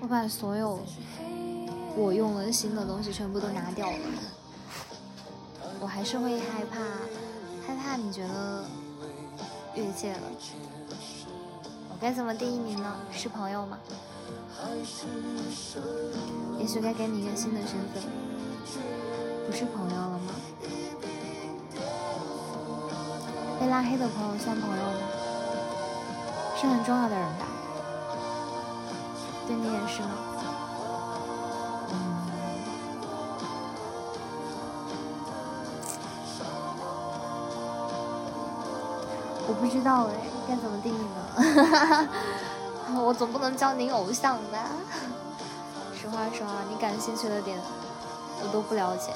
[0.00, 0.80] 我把所有
[1.96, 3.96] 我用了新的东西全部都拿掉了，
[5.80, 6.78] 我还是会害怕，
[7.66, 8.64] 害怕你觉得
[9.74, 10.20] 越界了。
[11.88, 12.94] 我该怎么定义你呢？
[13.10, 13.78] 是朋友吗？
[16.58, 18.02] 也许该给你一个新的身份，
[19.46, 20.34] 不是朋友了吗？
[23.58, 25.00] 被拉黑的朋友算朋友吗？
[26.60, 27.46] 是很重要的人吧？
[29.46, 30.29] 对你也是吗？
[39.60, 40.14] 不知道哎，
[40.48, 42.08] 该怎么定义呢？
[43.04, 44.58] 我总不能叫您偶像吧？
[45.94, 47.60] 实话说啊，你感兴趣的点
[48.42, 49.12] 我都不了解，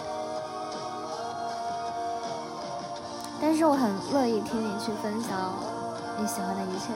[3.41, 5.55] 但是我很乐意听你去分享
[6.21, 6.93] 你喜欢的一切。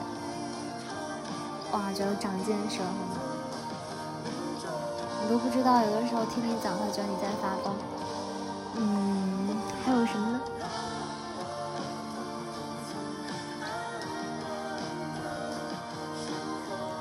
[1.73, 3.17] 哇，觉得长见识了，好吗？
[5.23, 7.75] 你都不知道，有的时候听你讲话，觉得你在发光。
[8.77, 10.41] 嗯，还有什么呢？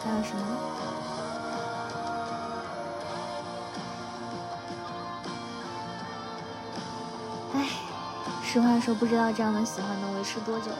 [0.07, 0.41] 还有什么？
[7.55, 7.67] 哎，
[8.43, 10.71] 实话说，不知道这样的喜欢能维持多久。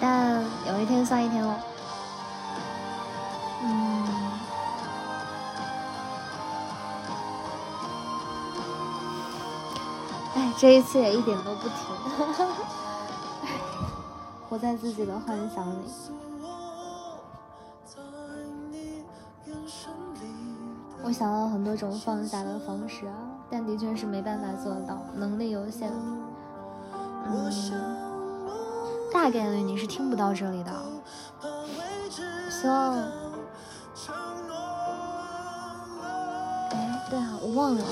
[0.00, 1.54] 但有一天算一天喽。
[3.62, 4.06] 嗯，
[10.36, 11.76] 哎，这一次也一点都不停，
[14.48, 15.76] 活在自己的幻想里。
[21.08, 23.14] 我想了很多种放下的方式啊，
[23.50, 25.90] 但的确是没办法做到，能力有限。
[27.26, 27.50] 嗯。
[29.10, 30.70] 大概率你是听不到这里的，
[32.50, 32.94] 希望。
[36.72, 37.82] 哎，对啊，我忘了。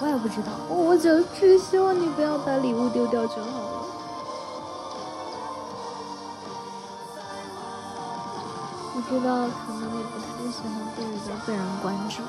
[0.00, 3.85] 我我也不知道，我就只希望你不要把礼物丢掉就好了。
[9.08, 12.22] 知道可能你不太喜欢被人家被人关注，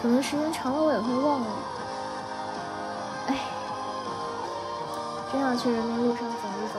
[0.00, 1.46] 可能时间长了我也会忘了。
[3.28, 3.40] 哎，
[5.32, 6.78] 真想去人民路上走一走，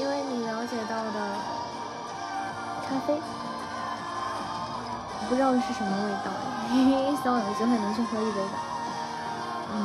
[0.00, 1.36] 因为你了解到的
[2.88, 3.20] 咖啡，
[5.28, 6.32] 不知道是什么味道。
[7.22, 8.58] 希望有机会能去喝一杯吧。
[9.70, 9.76] 嗯，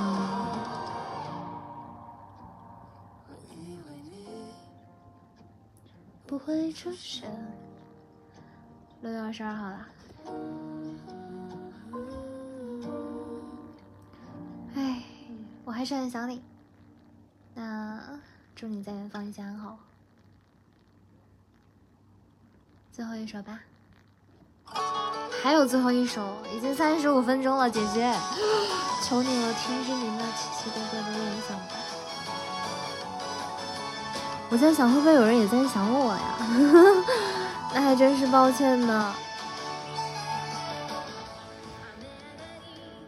[6.25, 7.29] 不会出现。
[9.01, 9.87] 六月二十二号了。
[14.75, 15.03] 哎，
[15.65, 16.41] 我还是很想你。
[17.53, 18.19] 那
[18.55, 19.77] 祝你在远方一切安好。
[22.91, 23.59] 最后一首吧。
[25.43, 28.09] 还有最后一首，已经三十五分钟了，姐姐，
[29.03, 31.65] 求你了，听知你那奇奇怪怪的念想吧。
[34.49, 36.37] 我在想，会不会有人也在想我呀？
[37.75, 39.13] 那还真是抱歉呢。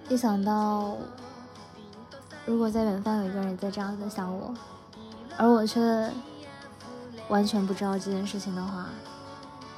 [0.10, 0.98] 一想到，
[2.46, 4.54] 如果在远方有一个人在这样的想我，
[5.38, 5.80] 而我却
[7.30, 8.88] 完全不知道这件事情的话，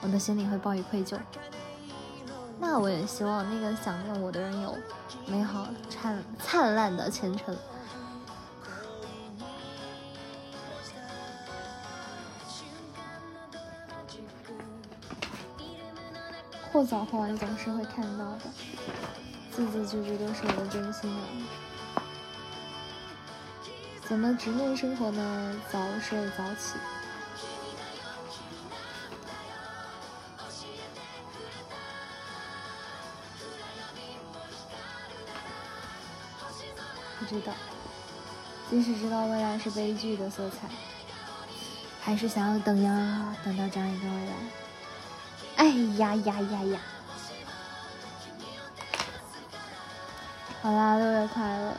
[0.01, 1.15] 我的心里会抱以愧疚。
[2.59, 4.75] 那我也希望那个想念我的人有
[5.25, 7.55] 美好灿灿烂的前程。
[16.71, 18.41] 或早或晚总是会看到的，
[19.51, 21.23] 字字句句都是我的真心啊！
[24.07, 25.61] 怎么直面生活呢？
[25.71, 26.77] 早睡早起。
[37.29, 37.51] 知道，
[38.69, 40.69] 即使知道未来是悲剧的色彩，
[41.99, 44.33] 还是想要等呀，等到这样一个未来。
[45.57, 45.65] 哎
[45.97, 46.79] 呀呀呀呀！
[50.61, 51.73] 好啦，六月快乐！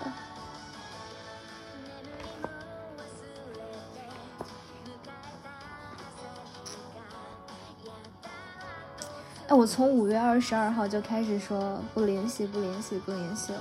[9.49, 13.61] 哎，我从五月二十二号就开始说不联系，不联系，不联系了。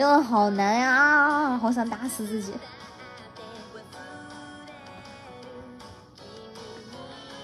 [0.00, 2.54] 真的好难呀，好想打死自己。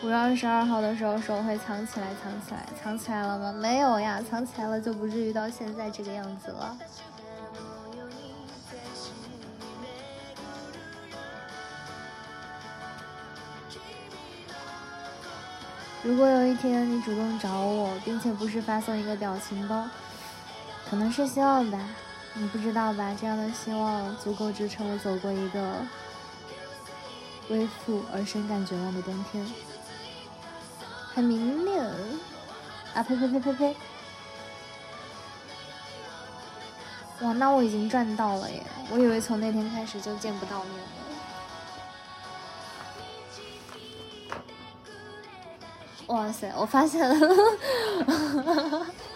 [0.03, 3.53] 五月二十二号的时候说会藏起来，藏起来，藏起来了吗？
[3.53, 6.79] 没有呀，藏起来了就不至于到现在这个样子了。
[16.03, 19.87] 如果有一天你主动找我，并且不是发送一个表情包，
[20.89, 21.79] 可能是希望吧。
[22.39, 23.17] 你不知道吧？
[23.19, 25.77] 这样的希望足够支撑我走过一个
[27.49, 29.47] 微富而深感绝望的冬天。
[31.15, 31.87] 很明亮
[32.95, 33.03] 啊！
[33.03, 33.77] 呸呸呸呸呸！
[37.23, 38.63] 哇，那我已经赚到了耶！
[38.91, 40.89] 我以为从那天开始就见不到面了。
[46.09, 46.53] 哇塞！
[46.55, 47.15] 我发现了。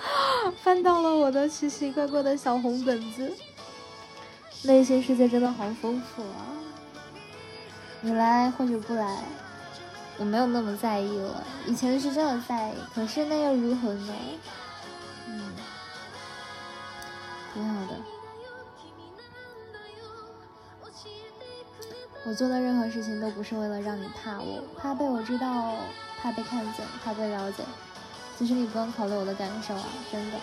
[0.63, 3.33] 翻到了我的奇奇怪怪的小红本子，
[4.63, 6.57] 内心世界真的好丰富啊！
[8.01, 9.23] 你来或者不来，
[10.17, 11.45] 我没有那么在意了。
[11.67, 14.15] 以前是真的在意，可是那又如何呢？
[15.29, 15.53] 嗯，
[17.53, 17.97] 挺好的。
[22.25, 25.75] 我做的任何事情都不是为了让你怕我，怕被我知道，
[26.21, 27.65] 怕被看见，怕被了解。
[28.41, 30.39] 其实你不用考虑我的感受啊，真的。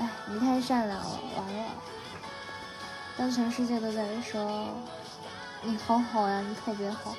[0.00, 1.64] 哎，你太善良了，完了。
[3.16, 4.66] 当全世界都在说
[5.62, 7.14] 你好好呀，你特别好。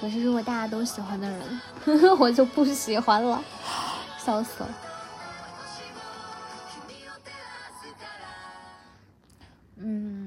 [0.00, 3.42] 可是如果大家都喜欢的人，呵 呵我就不喜欢了，
[4.16, 4.68] 笑死了。
[9.78, 10.25] 嗯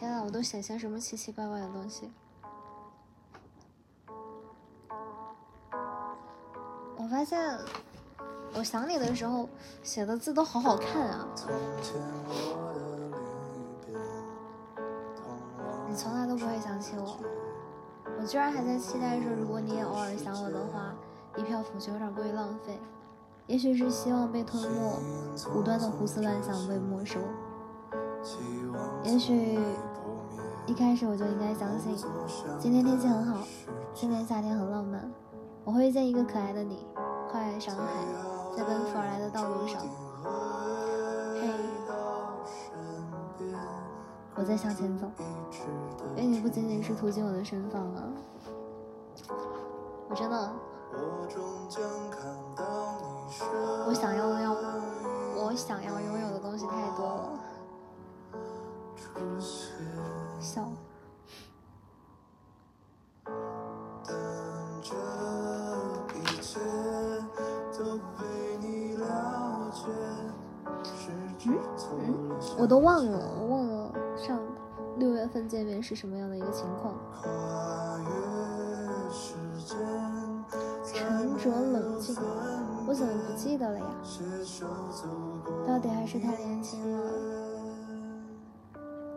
[0.00, 2.10] 天啊，我都写些什么奇奇怪怪的东西？
[6.96, 7.38] 我发现，
[8.54, 9.46] 我想你的时候
[9.82, 11.28] 写的字都好好看啊！
[15.86, 17.18] 你从来都不会想起我，
[18.18, 20.94] 我居然还在期待说，如果你也偶尔想我的话，
[21.36, 22.80] 一票否决有点过于浪费。
[23.46, 24.98] 也许是希望被吞没，
[25.54, 27.20] 无端的胡思乱想被没收。
[29.02, 29.58] 也许
[30.70, 31.96] 一开始我就应该相信，
[32.60, 33.38] 今天天气很好，
[33.92, 35.10] 今年夏天很浪漫，
[35.64, 36.86] 我会遇见一个可爱的你，
[37.28, 37.82] 跨越山海，
[38.56, 39.82] 在奔赴而来的道路上。
[41.40, 41.50] 嘿，
[44.36, 45.10] 我在向前走，
[46.14, 48.04] 愿你不仅仅是途经我的身旁啊，
[50.08, 50.52] 我真的，
[53.88, 54.54] 我想要的要，
[55.34, 57.28] 我想要拥有的东西太多了。
[60.50, 60.68] 笑。
[71.42, 71.56] 嗯
[72.02, 74.38] 嗯，我都忘了，我忘了上
[74.98, 76.94] 六月份见面是什么样的一个情况。
[80.84, 82.14] 沉着冷静，
[82.86, 83.86] 我怎么不记得了呀？
[85.66, 87.29] 到底还是太年轻了。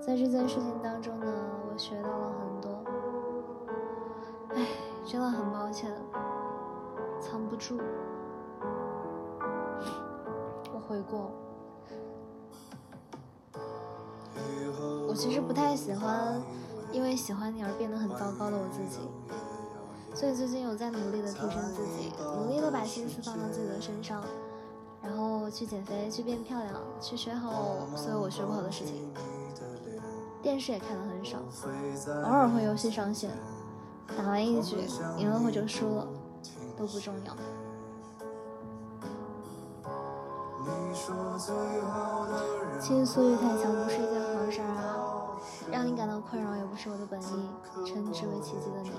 [0.06, 1.26] 在这件事情当中呢，
[1.72, 2.84] 我学到了很多。
[4.54, 4.68] 唉，
[5.06, 5.90] 真的很抱歉，
[7.22, 7.80] 藏不住。
[10.74, 11.32] 我悔过。
[15.08, 16.42] 我其实不太喜欢
[16.92, 19.00] 因为喜欢你而变得很糟糕的我自己，
[20.14, 24.22] 所以最近有在努力的提升自己，努力的把心思放到自己的身上，
[25.02, 29.10] 然后去减肥，去变漂亮，去学好所有我学不好的事情。
[30.44, 31.38] 电视也看的很少，
[32.26, 33.32] 偶尔会游戏上线，
[34.18, 34.76] 打完一局，
[35.18, 36.06] 赢了或者输了
[36.78, 37.34] 都不重要。
[42.80, 45.40] 倾诉欲太强不是一件好事啊，
[45.72, 47.50] 让你感到困扰也不是我的本意，
[47.86, 48.92] 称之为奇迹的你。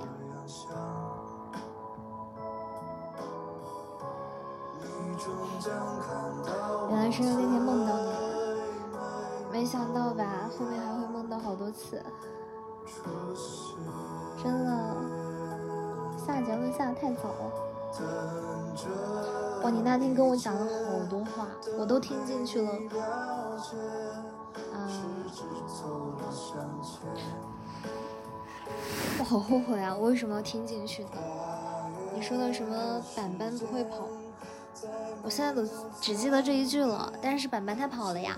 [6.89, 8.09] 原来是那天梦到你，
[9.53, 11.04] 没想到吧，后面还会。
[11.39, 12.03] 好多次，
[14.43, 14.97] 真的
[16.16, 17.53] 下结论下的太早了。
[19.62, 21.47] 哇，你那天跟我讲了好多话，
[21.79, 22.70] 我都听进去了。
[24.72, 24.89] 啊，
[29.18, 29.95] 我好后悔啊！
[29.95, 31.11] 我为什么要听进去呢？
[32.14, 34.09] 你说的什么板板不会跑？
[35.22, 35.64] 我现在都
[36.01, 37.12] 只记得这一句了。
[37.22, 38.37] 但是板板他跑了呀，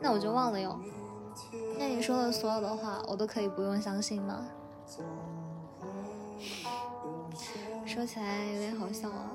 [0.00, 0.78] 那我就忘了哟。
[1.78, 4.48] 那你说的所有的话，我都可以不用相信吗？
[7.86, 9.30] 说起来有点好笑啊。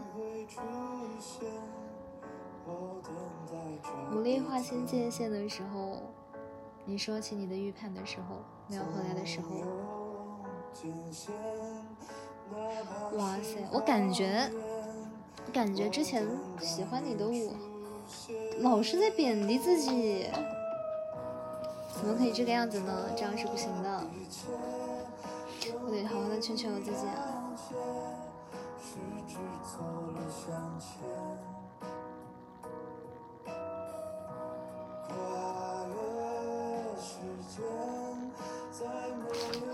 [4.11, 6.01] 努力划清界限的时候，
[6.85, 8.37] 你说起你的预判的时候，
[8.67, 9.47] 没有回来的时候，
[13.17, 14.51] 哇塞，我感觉，
[15.51, 16.27] 感觉之前
[16.59, 17.53] 喜欢你的我，
[18.59, 20.27] 老是在贬低自己。
[21.93, 23.09] 怎么可以这个样子呢？
[23.15, 24.03] 这样是不行的，
[25.85, 27.53] 我得好好的劝劝我自己啊。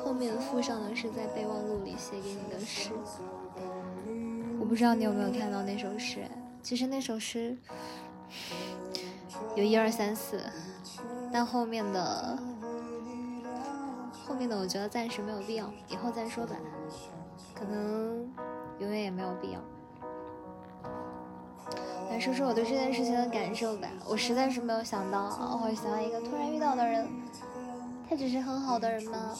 [0.04, 2.92] 后面附上的是在备忘录里写给你的诗，
[4.60, 6.26] 我不知道你有没有看到那首诗。
[6.62, 7.58] 其实那首诗
[9.56, 10.42] 有一二三四。
[11.38, 12.36] 但后面的
[14.26, 16.56] 后面的，我觉得暂时没有必要，以后再说吧。
[17.54, 18.28] 可能
[18.80, 19.62] 永远也没有必要。
[22.10, 23.88] 来说说我对这件事情的感受吧。
[24.08, 27.08] 我实在是没有想到我会喜欢一个突然遇到的人。
[28.10, 29.36] 他只是很好的人吗？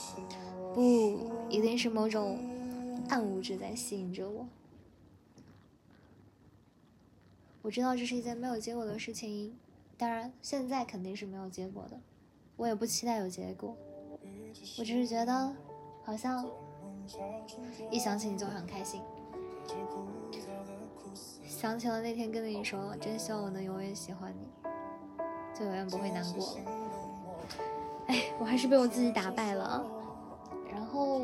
[0.76, 2.40] 不，一定是某种
[3.10, 4.46] 暗物质在吸引着我。
[7.64, 9.58] 我知道这是一件没有结果的事情。
[9.98, 12.00] 当然，现在肯定是没有结果的，
[12.56, 13.76] 我也不期待有结果。
[14.78, 15.56] 我只是觉得，
[16.04, 16.46] 好像
[17.90, 19.02] 一想起你就很开心，
[21.44, 24.48] 想起了那天跟你说，真希望我能永远喜欢你，
[25.58, 26.58] 就永远不会难过。
[28.06, 29.84] 哎，我还是被我自己打败了。
[30.72, 31.22] 然后，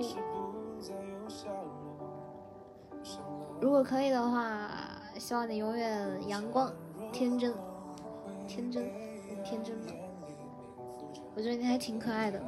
[3.61, 4.71] 如果可以的话，
[5.19, 6.73] 希望你永远阳光、
[7.11, 7.53] 天真。
[8.53, 8.87] 天真，
[9.43, 9.93] 天真吗？
[11.35, 12.39] 我觉得你还挺可爱的。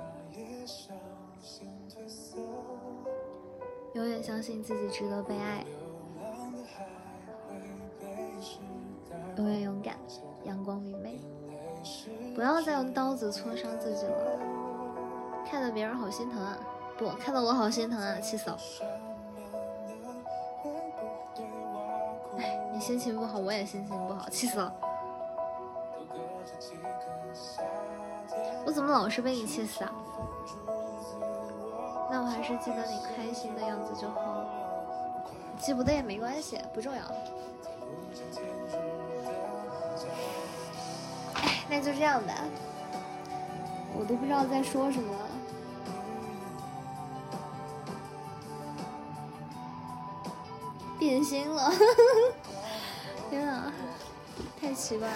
[3.95, 5.65] 永远相信自己值得被爱，
[9.35, 9.95] 永远勇敢，
[10.43, 11.19] 阳光明媚。
[12.35, 14.39] 不要再用刀子戳伤自己了。
[15.49, 16.55] 看得别人好心疼啊！
[16.99, 18.19] 不，看得我好心疼啊！
[18.19, 18.59] 气死了。
[22.37, 24.71] 哎，你心情不好，我也心情不好，气死了。
[28.75, 29.91] 怎么老是被你气死啊？
[32.11, 34.45] 那我还是记得你开心的样子就好了，
[35.57, 37.01] 记不得也没关系，不重要。
[41.35, 42.33] 哎，那就这样吧。
[43.97, 45.15] 我都不知道在说什么。
[50.99, 51.71] 变心了，
[53.31, 53.71] 天啊，
[54.59, 55.15] 太奇怪了！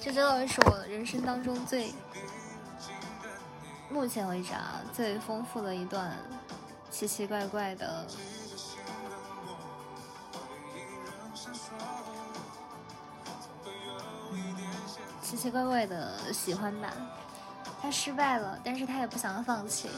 [0.00, 1.92] 这真的是我人生当中最，
[3.94, 6.10] 目前为止啊最丰富的一段
[6.90, 8.04] 奇奇怪怪的，
[15.22, 16.92] 奇奇怪怪的喜欢吧。
[17.80, 19.88] 他失败了，但是他也不想放弃。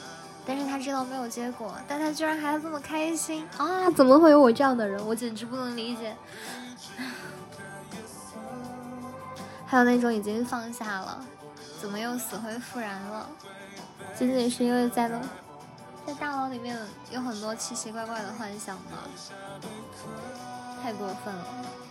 [0.44, 3.90] 但是他知道没有结果，但他居然还这么开心啊！
[3.90, 5.04] 怎么会有我这样的人？
[5.06, 6.14] 我简直不能理解。
[9.66, 11.24] 还有那种已经放下了，
[11.80, 13.26] 怎么又死灰复燃了？
[14.18, 15.20] 仅仅是因为在那，
[16.06, 16.78] 在大脑里面
[17.10, 18.98] 有很多奇奇怪怪的幻想吗？
[20.82, 21.44] 太过分了，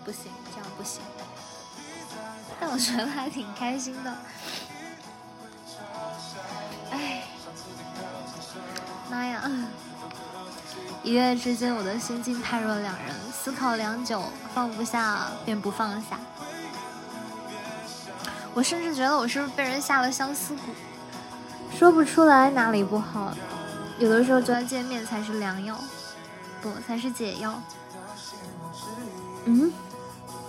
[0.04, 1.02] 不行，这样不行。
[2.60, 4.16] 但我觉得还挺开心的。
[6.92, 7.24] 哎
[9.10, 9.52] 妈呀！
[11.04, 14.24] 一夜之间，我的心境判若两人，思考良久，
[14.54, 16.20] 放不下便不放下。
[18.56, 20.58] 我甚至觉得我是不是被人下了相思蛊，
[21.78, 23.34] 说不出来哪里不好。
[24.00, 25.78] 有的时候觉得见面才是良药，
[26.62, 27.62] 不，才是解药。
[29.44, 29.72] 嗯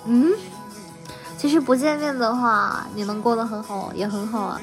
[0.05, 0.33] 嗯，
[1.37, 4.61] 其实不见面的话，你能过得很好也很好啊。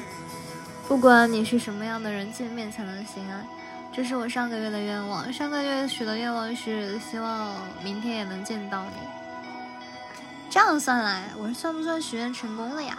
[0.88, 3.46] 不管你是什么样的人，见面才能心安。
[3.92, 5.30] 这是我上个月的愿望。
[5.32, 8.90] 上个月许的愿望是希望明天也能见到你。
[10.50, 12.98] 这样算来，我算不算许愿成功了呀？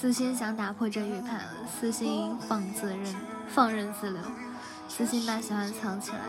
[0.00, 3.14] 私心想打破这预判，私心放自任，
[3.46, 4.22] 放任自流，
[4.88, 6.20] 私心把喜欢藏起来。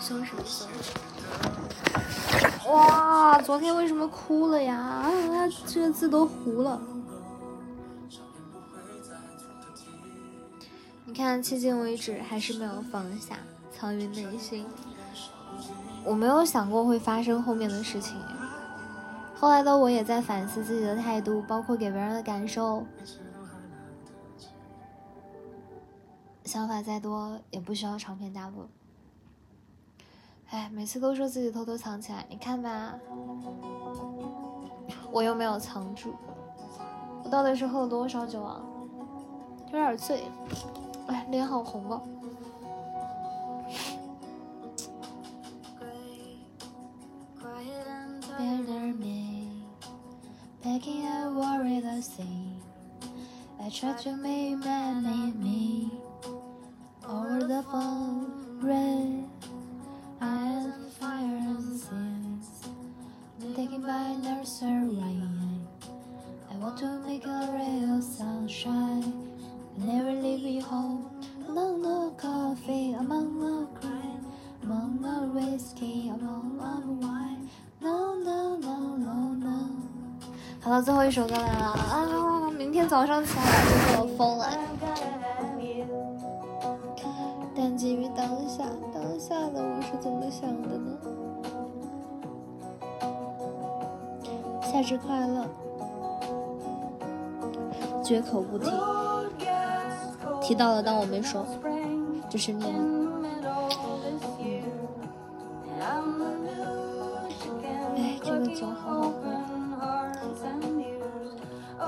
[0.00, 0.66] 凶什么凶？
[2.72, 4.74] 哇，昨天为什么哭了呀？
[4.78, 5.12] 啊，
[5.66, 6.80] 这个字都糊了。
[11.04, 13.36] 你看，迄今为止还是没有放下，
[13.78, 14.64] 藏于内心。
[16.02, 18.16] 我没有想过会发生后面的事情。
[19.40, 22.84] 后来的我也在反思自己的态度，包括给别人的感受。
[26.44, 28.66] 想法再多，也不需要长篇大论。
[30.50, 32.98] 哎，每次都说自己偷偷藏起来，你看吧，
[35.12, 36.12] 我又没有藏住。
[37.22, 38.60] 我到底是喝了多少酒啊？
[39.66, 40.24] 有点醉，
[41.06, 41.88] 哎，脸好红
[50.68, 50.78] 啊。
[60.20, 62.68] I fire and sins
[63.54, 64.98] taking by nursery.
[66.50, 69.12] I want to make a real sunshine.
[69.80, 71.10] I Never leave me home.
[71.48, 74.26] Among the coffee, among the crime,
[74.62, 77.50] among the whiskey, among the wine.
[77.80, 79.87] No, no, no, no, no.
[80.60, 82.50] 好了，最后一首歌来了啊！
[82.56, 84.46] 明天早上起来就给我疯了。
[87.54, 90.98] 但基于当下，当下的我是怎么想的呢？
[94.62, 95.46] 夏至快乐，
[98.04, 98.70] 绝口不提。
[100.40, 101.46] 提到了，当我没说，
[102.28, 102.64] 就是你。
[107.96, 109.14] 哎，这个酒好好喝。
[111.79, 111.85] 哦，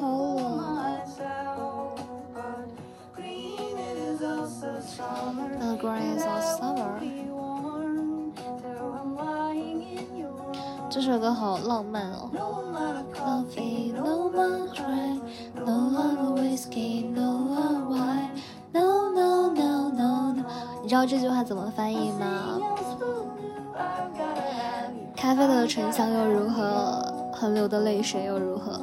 [0.00, 0.12] 好
[5.32, 5.58] 冷。
[5.58, 6.94] The grace of summer。
[10.90, 12.30] 这首歌好浪漫哦。
[20.82, 22.58] 你知道这句话怎么翻译吗？
[25.23, 27.01] 咖啡的醇香又如何？
[27.31, 28.81] 横流的泪水又如何？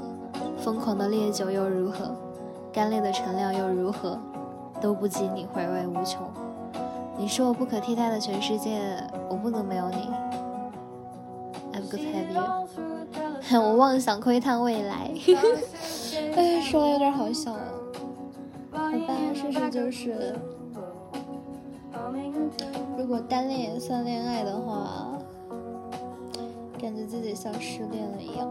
[0.57, 2.17] 疯狂的烈酒又如何？
[2.73, 4.19] 干裂的陈酿又如何？
[4.81, 6.23] 都不及你回味无穷。
[7.19, 8.81] 你是我不可替代的全世界，
[9.29, 10.09] 我不能没有你。
[11.75, 13.61] I'm good have you。
[13.61, 15.11] 我妄想窥探未来，
[16.37, 17.53] 哎，说的有点好笑。
[18.73, 20.35] 好吧，事实就是，
[22.97, 25.07] 如果单恋也算恋爱的话，
[26.81, 28.49] 感觉自己像失恋了一样。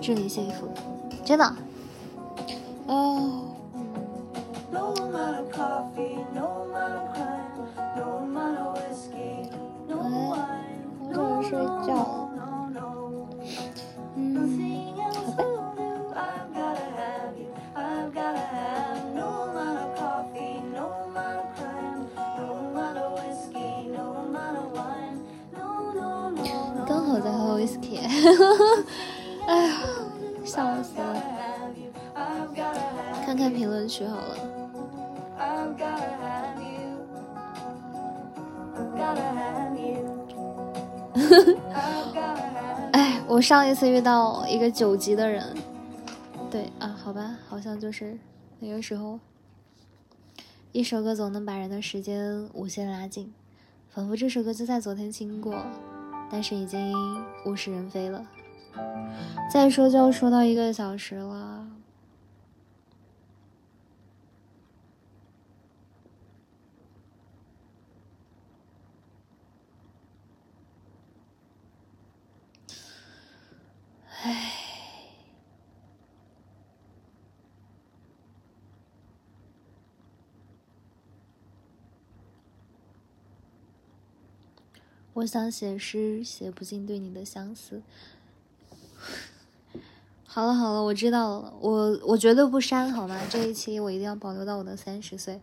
[0.00, 0.66] 这里幸福，
[1.24, 1.44] 真的。
[2.88, 3.38] 哦。
[11.42, 12.28] 睡觉。
[14.14, 14.91] 嗯，
[29.46, 29.76] 哎呀，
[30.44, 31.22] 笑死了。
[33.24, 34.36] 看看评论区好了。
[42.92, 45.44] 哎，我上一次遇到一个九级的人，
[46.50, 48.18] 对啊，好吧，好像就是
[48.60, 49.18] 那个时候。
[50.72, 53.32] 一首歌总能把人的时间无限拉近，
[53.90, 55.54] 仿佛这首歌就在昨天听过，
[56.32, 56.96] 但是已经
[57.44, 58.26] 物是人非了。
[59.52, 61.68] 再说就要说到一个小时了。
[74.22, 74.51] 唉，
[85.22, 87.80] 我想写诗，写不尽对你的相思。
[90.26, 93.20] 好了好了，我知道了，我我绝对不删，好吗？
[93.30, 95.40] 这一期我一定要保留到我的三十岁。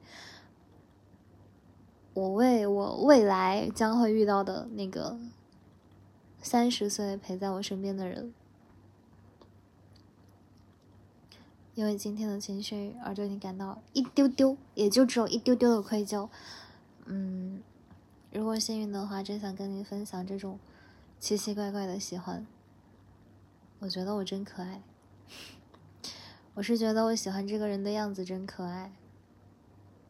[2.14, 5.18] 我为我未来将会遇到的那个
[6.42, 8.34] 三十岁陪在我身边的人。
[11.76, 16.28] 因为今天的情绪而对你感到一丢丢，也就只有一丢丢的愧疚。
[17.06, 17.62] 嗯，
[18.32, 20.60] 如果幸运的话，真想跟您分享这种
[21.20, 22.46] 奇奇怪怪的喜欢。
[23.80, 24.82] 我觉得我真可爱，
[26.54, 28.92] 我是觉得我喜欢这个人的样子真可爱。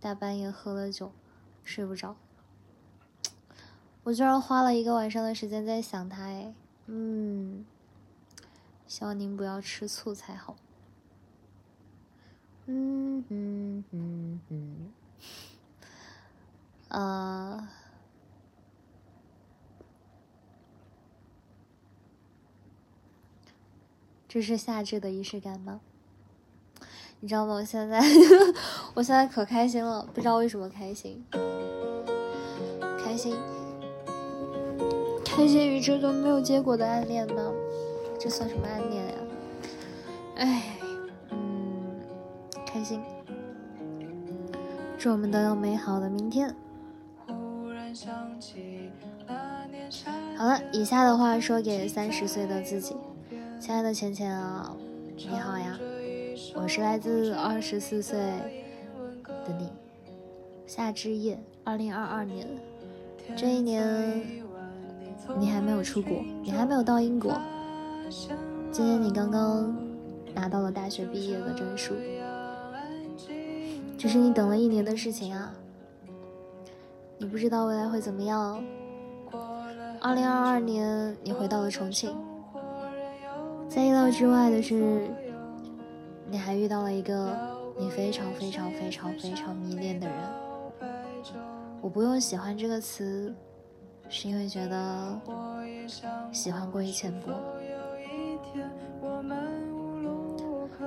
[0.01, 1.11] 大半夜喝了酒，
[1.63, 2.15] 睡不着，
[4.03, 6.24] 我居然花了一个晚上的时间在想他。
[6.24, 6.53] 哎，
[6.88, 7.65] 嗯，
[8.88, 10.55] 希望您不要吃醋才好。
[12.65, 14.91] 嗯嗯嗯嗯，
[16.89, 17.67] 呃，
[24.30, 25.82] 这是夏至的仪式感吗？
[27.19, 27.55] 你知道吗？
[27.55, 27.99] 我现在，
[28.93, 31.25] 我现在可开心了，不知道为什么开心，
[33.03, 33.36] 开心，
[35.25, 37.51] 开心于这段没有结果的暗恋吗？
[38.19, 39.13] 这算什么暗恋呀？
[40.36, 40.63] 哎。
[41.32, 41.99] 嗯
[42.67, 43.01] 开心，
[44.99, 46.55] 祝我们都有美好的明天。
[50.38, 52.95] 好了，以下的话说给三十岁的自己，
[53.60, 54.74] 亲爱的浅浅啊，
[55.18, 55.78] 你好呀，
[56.55, 59.70] 我是来自二十四岁的你。
[60.66, 62.47] 夏之夜，二零二二年，
[63.36, 64.24] 这一年
[65.38, 67.38] 你还没有出国，你还没有到英国，
[68.72, 69.76] 今天你刚刚
[70.34, 71.93] 拿到了大学毕业的证书。
[73.97, 75.53] 这是你等了一年的事情啊！
[77.18, 78.64] 你不知道未来会怎么样。
[79.99, 82.16] 二零二二年，你回到了重庆，
[83.70, 85.07] 在意料之外的是，
[86.28, 87.38] 你还遇到了一个
[87.78, 90.17] 你非常非常非常非常迷恋的人。
[91.80, 93.32] 我不用“喜欢”这个词，
[94.09, 95.22] 是因为觉得
[96.32, 97.32] 喜欢过于浅薄，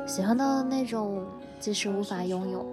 [0.05, 1.25] 喜欢到那种
[1.61, 2.67] 即使无法拥有。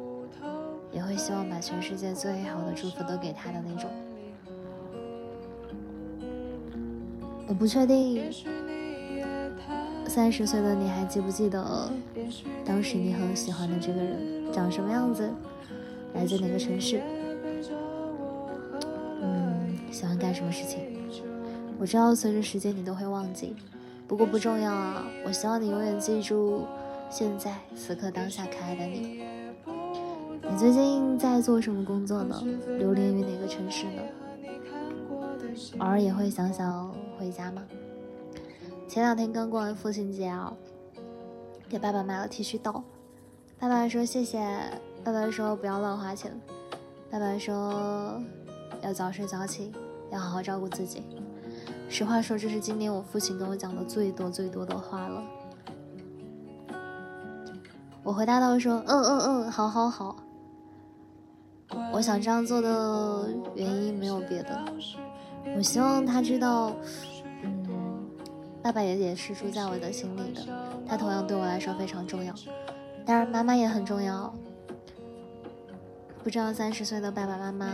[0.92, 3.88] 也会希望把全世界最好的祝福都给他的那种。
[7.48, 8.24] 我不确定
[10.10, 11.88] 三十岁的你还记不记得
[12.66, 15.30] 当时你很喜欢的这个人长什么样子，
[16.16, 17.00] 来自哪个城市，
[19.22, 20.80] 嗯，喜欢干什么事情？
[21.80, 23.56] 我知道随着时间你都会忘记，
[24.08, 25.06] 不过不重要啊。
[25.24, 26.66] 我希望你永远记住
[27.12, 29.22] 现在此刻当下可爱的你。
[30.52, 32.44] 你最近在做什么工作呢？
[32.80, 34.02] 流连于哪个城市呢？
[35.78, 37.62] 偶尔也会想想回家吗？
[38.90, 40.52] 前两天刚过完父亲节啊，
[41.70, 42.84] 给爸爸买了剃须刀。
[43.60, 44.40] 爸爸说谢谢，
[45.04, 46.36] 爸爸说不要乱花钱，
[47.12, 48.20] 爸爸说
[48.82, 49.72] 要早睡早起，
[50.12, 51.04] 要好好照顾自己。
[51.88, 55.24] 实话说，这是今年我父亲跟我讲的最多最多的话了。
[58.02, 60.16] 我回答到说：“嗯嗯嗯，好好好。”
[61.94, 64.60] 我想这样做的原因没有别的，
[65.56, 66.76] 我希望他知道，
[68.70, 70.46] 爸爸也也是住在我的心里的，
[70.88, 72.32] 他同样对我来说非常重要。
[73.04, 74.32] 当然，妈妈也很重要。
[76.24, 77.66] 不知道三十岁的爸爸妈妈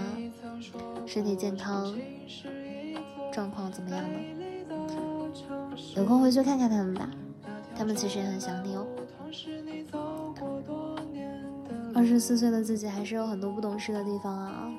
[1.06, 1.94] 身体健康
[3.30, 4.20] 状况怎么样呢？
[5.98, 7.10] 有空回去看看他们吧，
[7.78, 8.88] 他们其实也很想你哦。
[11.94, 14.72] 二十四岁的自己还是有很多不懂事的地方啊，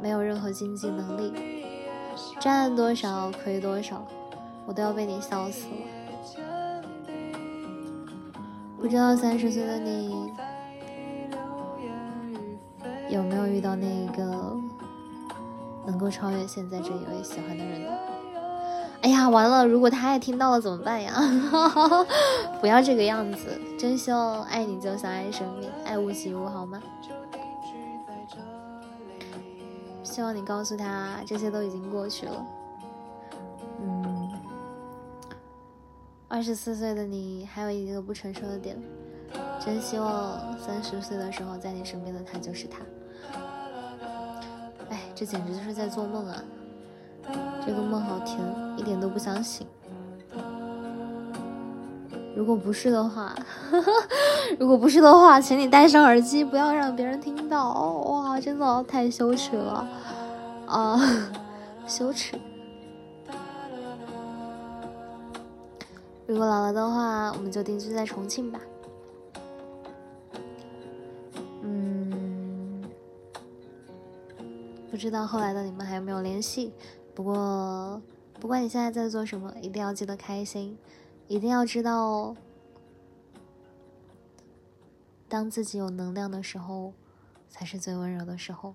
[0.00, 1.32] 没有任何经济能力，
[2.38, 4.06] 赚多少亏多少，
[4.66, 6.82] 我都要被你笑死了。
[8.80, 10.30] 不知道三十岁的你
[13.08, 14.56] 有没有遇到那个
[15.86, 17.90] 能够超越现在这一位喜欢的人呢？
[19.02, 19.66] 哎呀，完了！
[19.66, 21.12] 如果他也听到了怎么办呀？
[22.60, 26.82] 不要这个样子，真希望爱你就像爱生命，爱屋及乌，好吗？
[30.02, 32.46] 希望你告诉他，这些都已经过去了。
[33.82, 34.13] 嗯，
[36.28, 38.76] 二十四岁的你还有一个不成熟的点，
[39.64, 42.80] 真希望三十岁的时候在你身边的他就是他。
[44.90, 46.42] 哎，这简直就是在做梦啊！
[47.64, 48.38] 这个梦好甜，
[48.76, 49.66] 一点都不想醒。
[52.36, 53.32] 如果不是的话，
[54.58, 57.72] 如果不是的话，请你戴上耳机，不要让别人听到。
[57.72, 59.86] 哇，真的太羞耻了
[60.66, 61.00] 啊，
[61.86, 62.36] 羞耻。
[66.34, 68.60] 如果老了的话，我们就定居在重庆吧。
[71.62, 72.82] 嗯，
[74.90, 76.72] 不知道后来的你们还有没有联系？
[77.14, 78.02] 不过，
[78.40, 80.76] 不管你现在在做什么，一定要记得开心，
[81.28, 82.36] 一定要知道哦，
[85.28, 86.94] 当自己有能量的时候，
[87.48, 88.74] 才是最温柔的时候。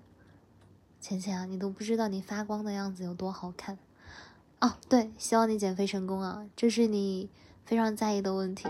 [1.01, 3.77] 浅浅啊，你都不知道你发光的样子有多好看。
[4.61, 7.29] 哦，对，希望你减肥成功啊，这是你
[7.69, 8.67] 非常在意的问题。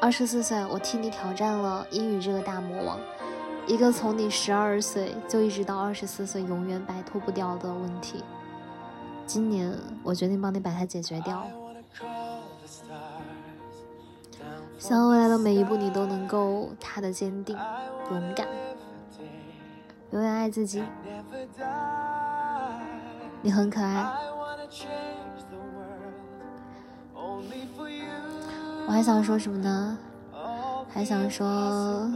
[0.00, 2.98] 二十四岁，我替你挑战了英语这个大魔王。
[3.66, 8.24] 一个从你十二岁就一直到二十四岁永远摆脱不掉的问题，
[9.26, 9.70] 今年
[10.02, 11.46] 我决定帮你把它解决掉。
[14.78, 17.54] 希望未来的每一步你都能够踏得坚定、
[18.10, 18.46] 勇敢，
[20.12, 20.82] 永远爱自己。
[23.42, 24.10] 你很可爱。
[28.86, 29.98] 我还想说什么呢？
[30.92, 32.10] 还想说。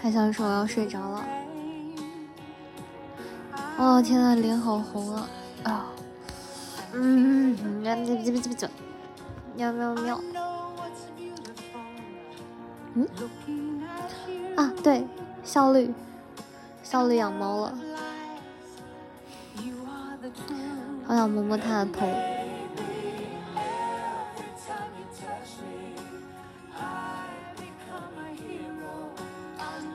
[0.00, 1.24] 还想说我要睡着了，
[3.76, 5.28] 哦天呐，脸好红啊！
[5.64, 5.86] 啊，
[6.92, 8.14] 嗯，喵喵
[9.56, 10.20] 喵喵喵喵，
[12.94, 13.08] 嗯，
[14.56, 15.04] 啊对，
[15.42, 15.92] 效率，
[16.90, 17.74] 效率养猫了，
[21.06, 22.06] 好想摸摸它的头。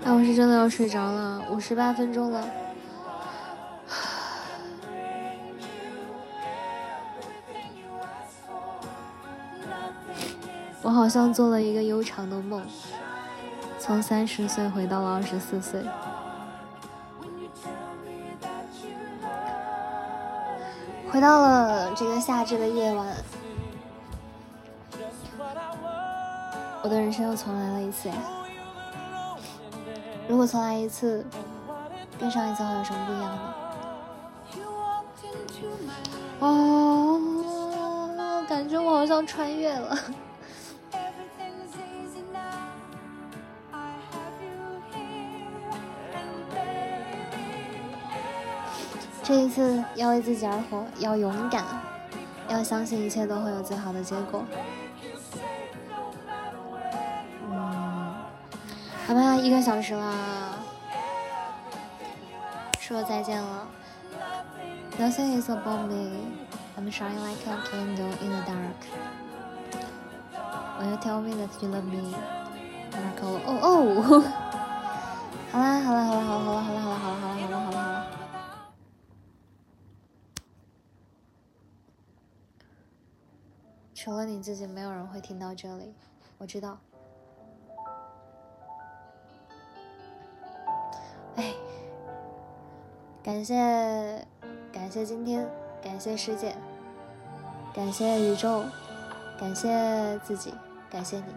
[0.03, 2.47] 哎，我是真的要睡着了，五十八分钟了。
[10.83, 12.63] 我好像做了一个悠长的梦，
[13.79, 15.83] 从三十岁回到了二十四岁，
[21.13, 23.05] 回到了这个夏至的夜晚，
[26.81, 28.15] 我的人生又重来了一次呀。
[30.27, 31.23] 如果重来一次，
[32.19, 33.53] 跟上一次会有什么不一样呢？
[36.39, 37.21] 哦，
[38.49, 39.95] 感觉我好像穿越了。
[49.33, 51.65] 这一次要为自己而活，要勇敢，
[52.49, 54.43] 要相信一切都会有最好的结果。
[57.49, 58.13] 嗯
[59.07, 60.53] 好吧，一个小时了，
[62.79, 63.67] 说再见了。
[64.99, 66.11] Nothing is above me.
[66.77, 68.85] I'm shining like a candle in the dark.
[70.77, 72.13] When you tell me that you love me,
[72.91, 73.39] Marco.
[73.47, 74.23] Oh oh.
[75.51, 77.62] 好啦好啦好啦好啦好啦好啦好啦好啦好啦。
[84.03, 85.93] 除了你自己，没有人会听到这里，
[86.37, 86.77] 我知道。
[91.37, 91.53] 哎，
[93.23, 94.27] 感谢，
[94.73, 95.49] 感谢今天，
[95.81, 96.53] 感谢世界，
[97.73, 98.65] 感谢宇宙，
[99.39, 100.53] 感谢自己，
[100.89, 101.33] 感谢你，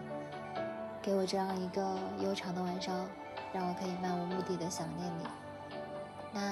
[1.01, 3.07] 给我这样一个悠长的晚上，
[3.53, 5.46] 让我可以漫无目的的想念你。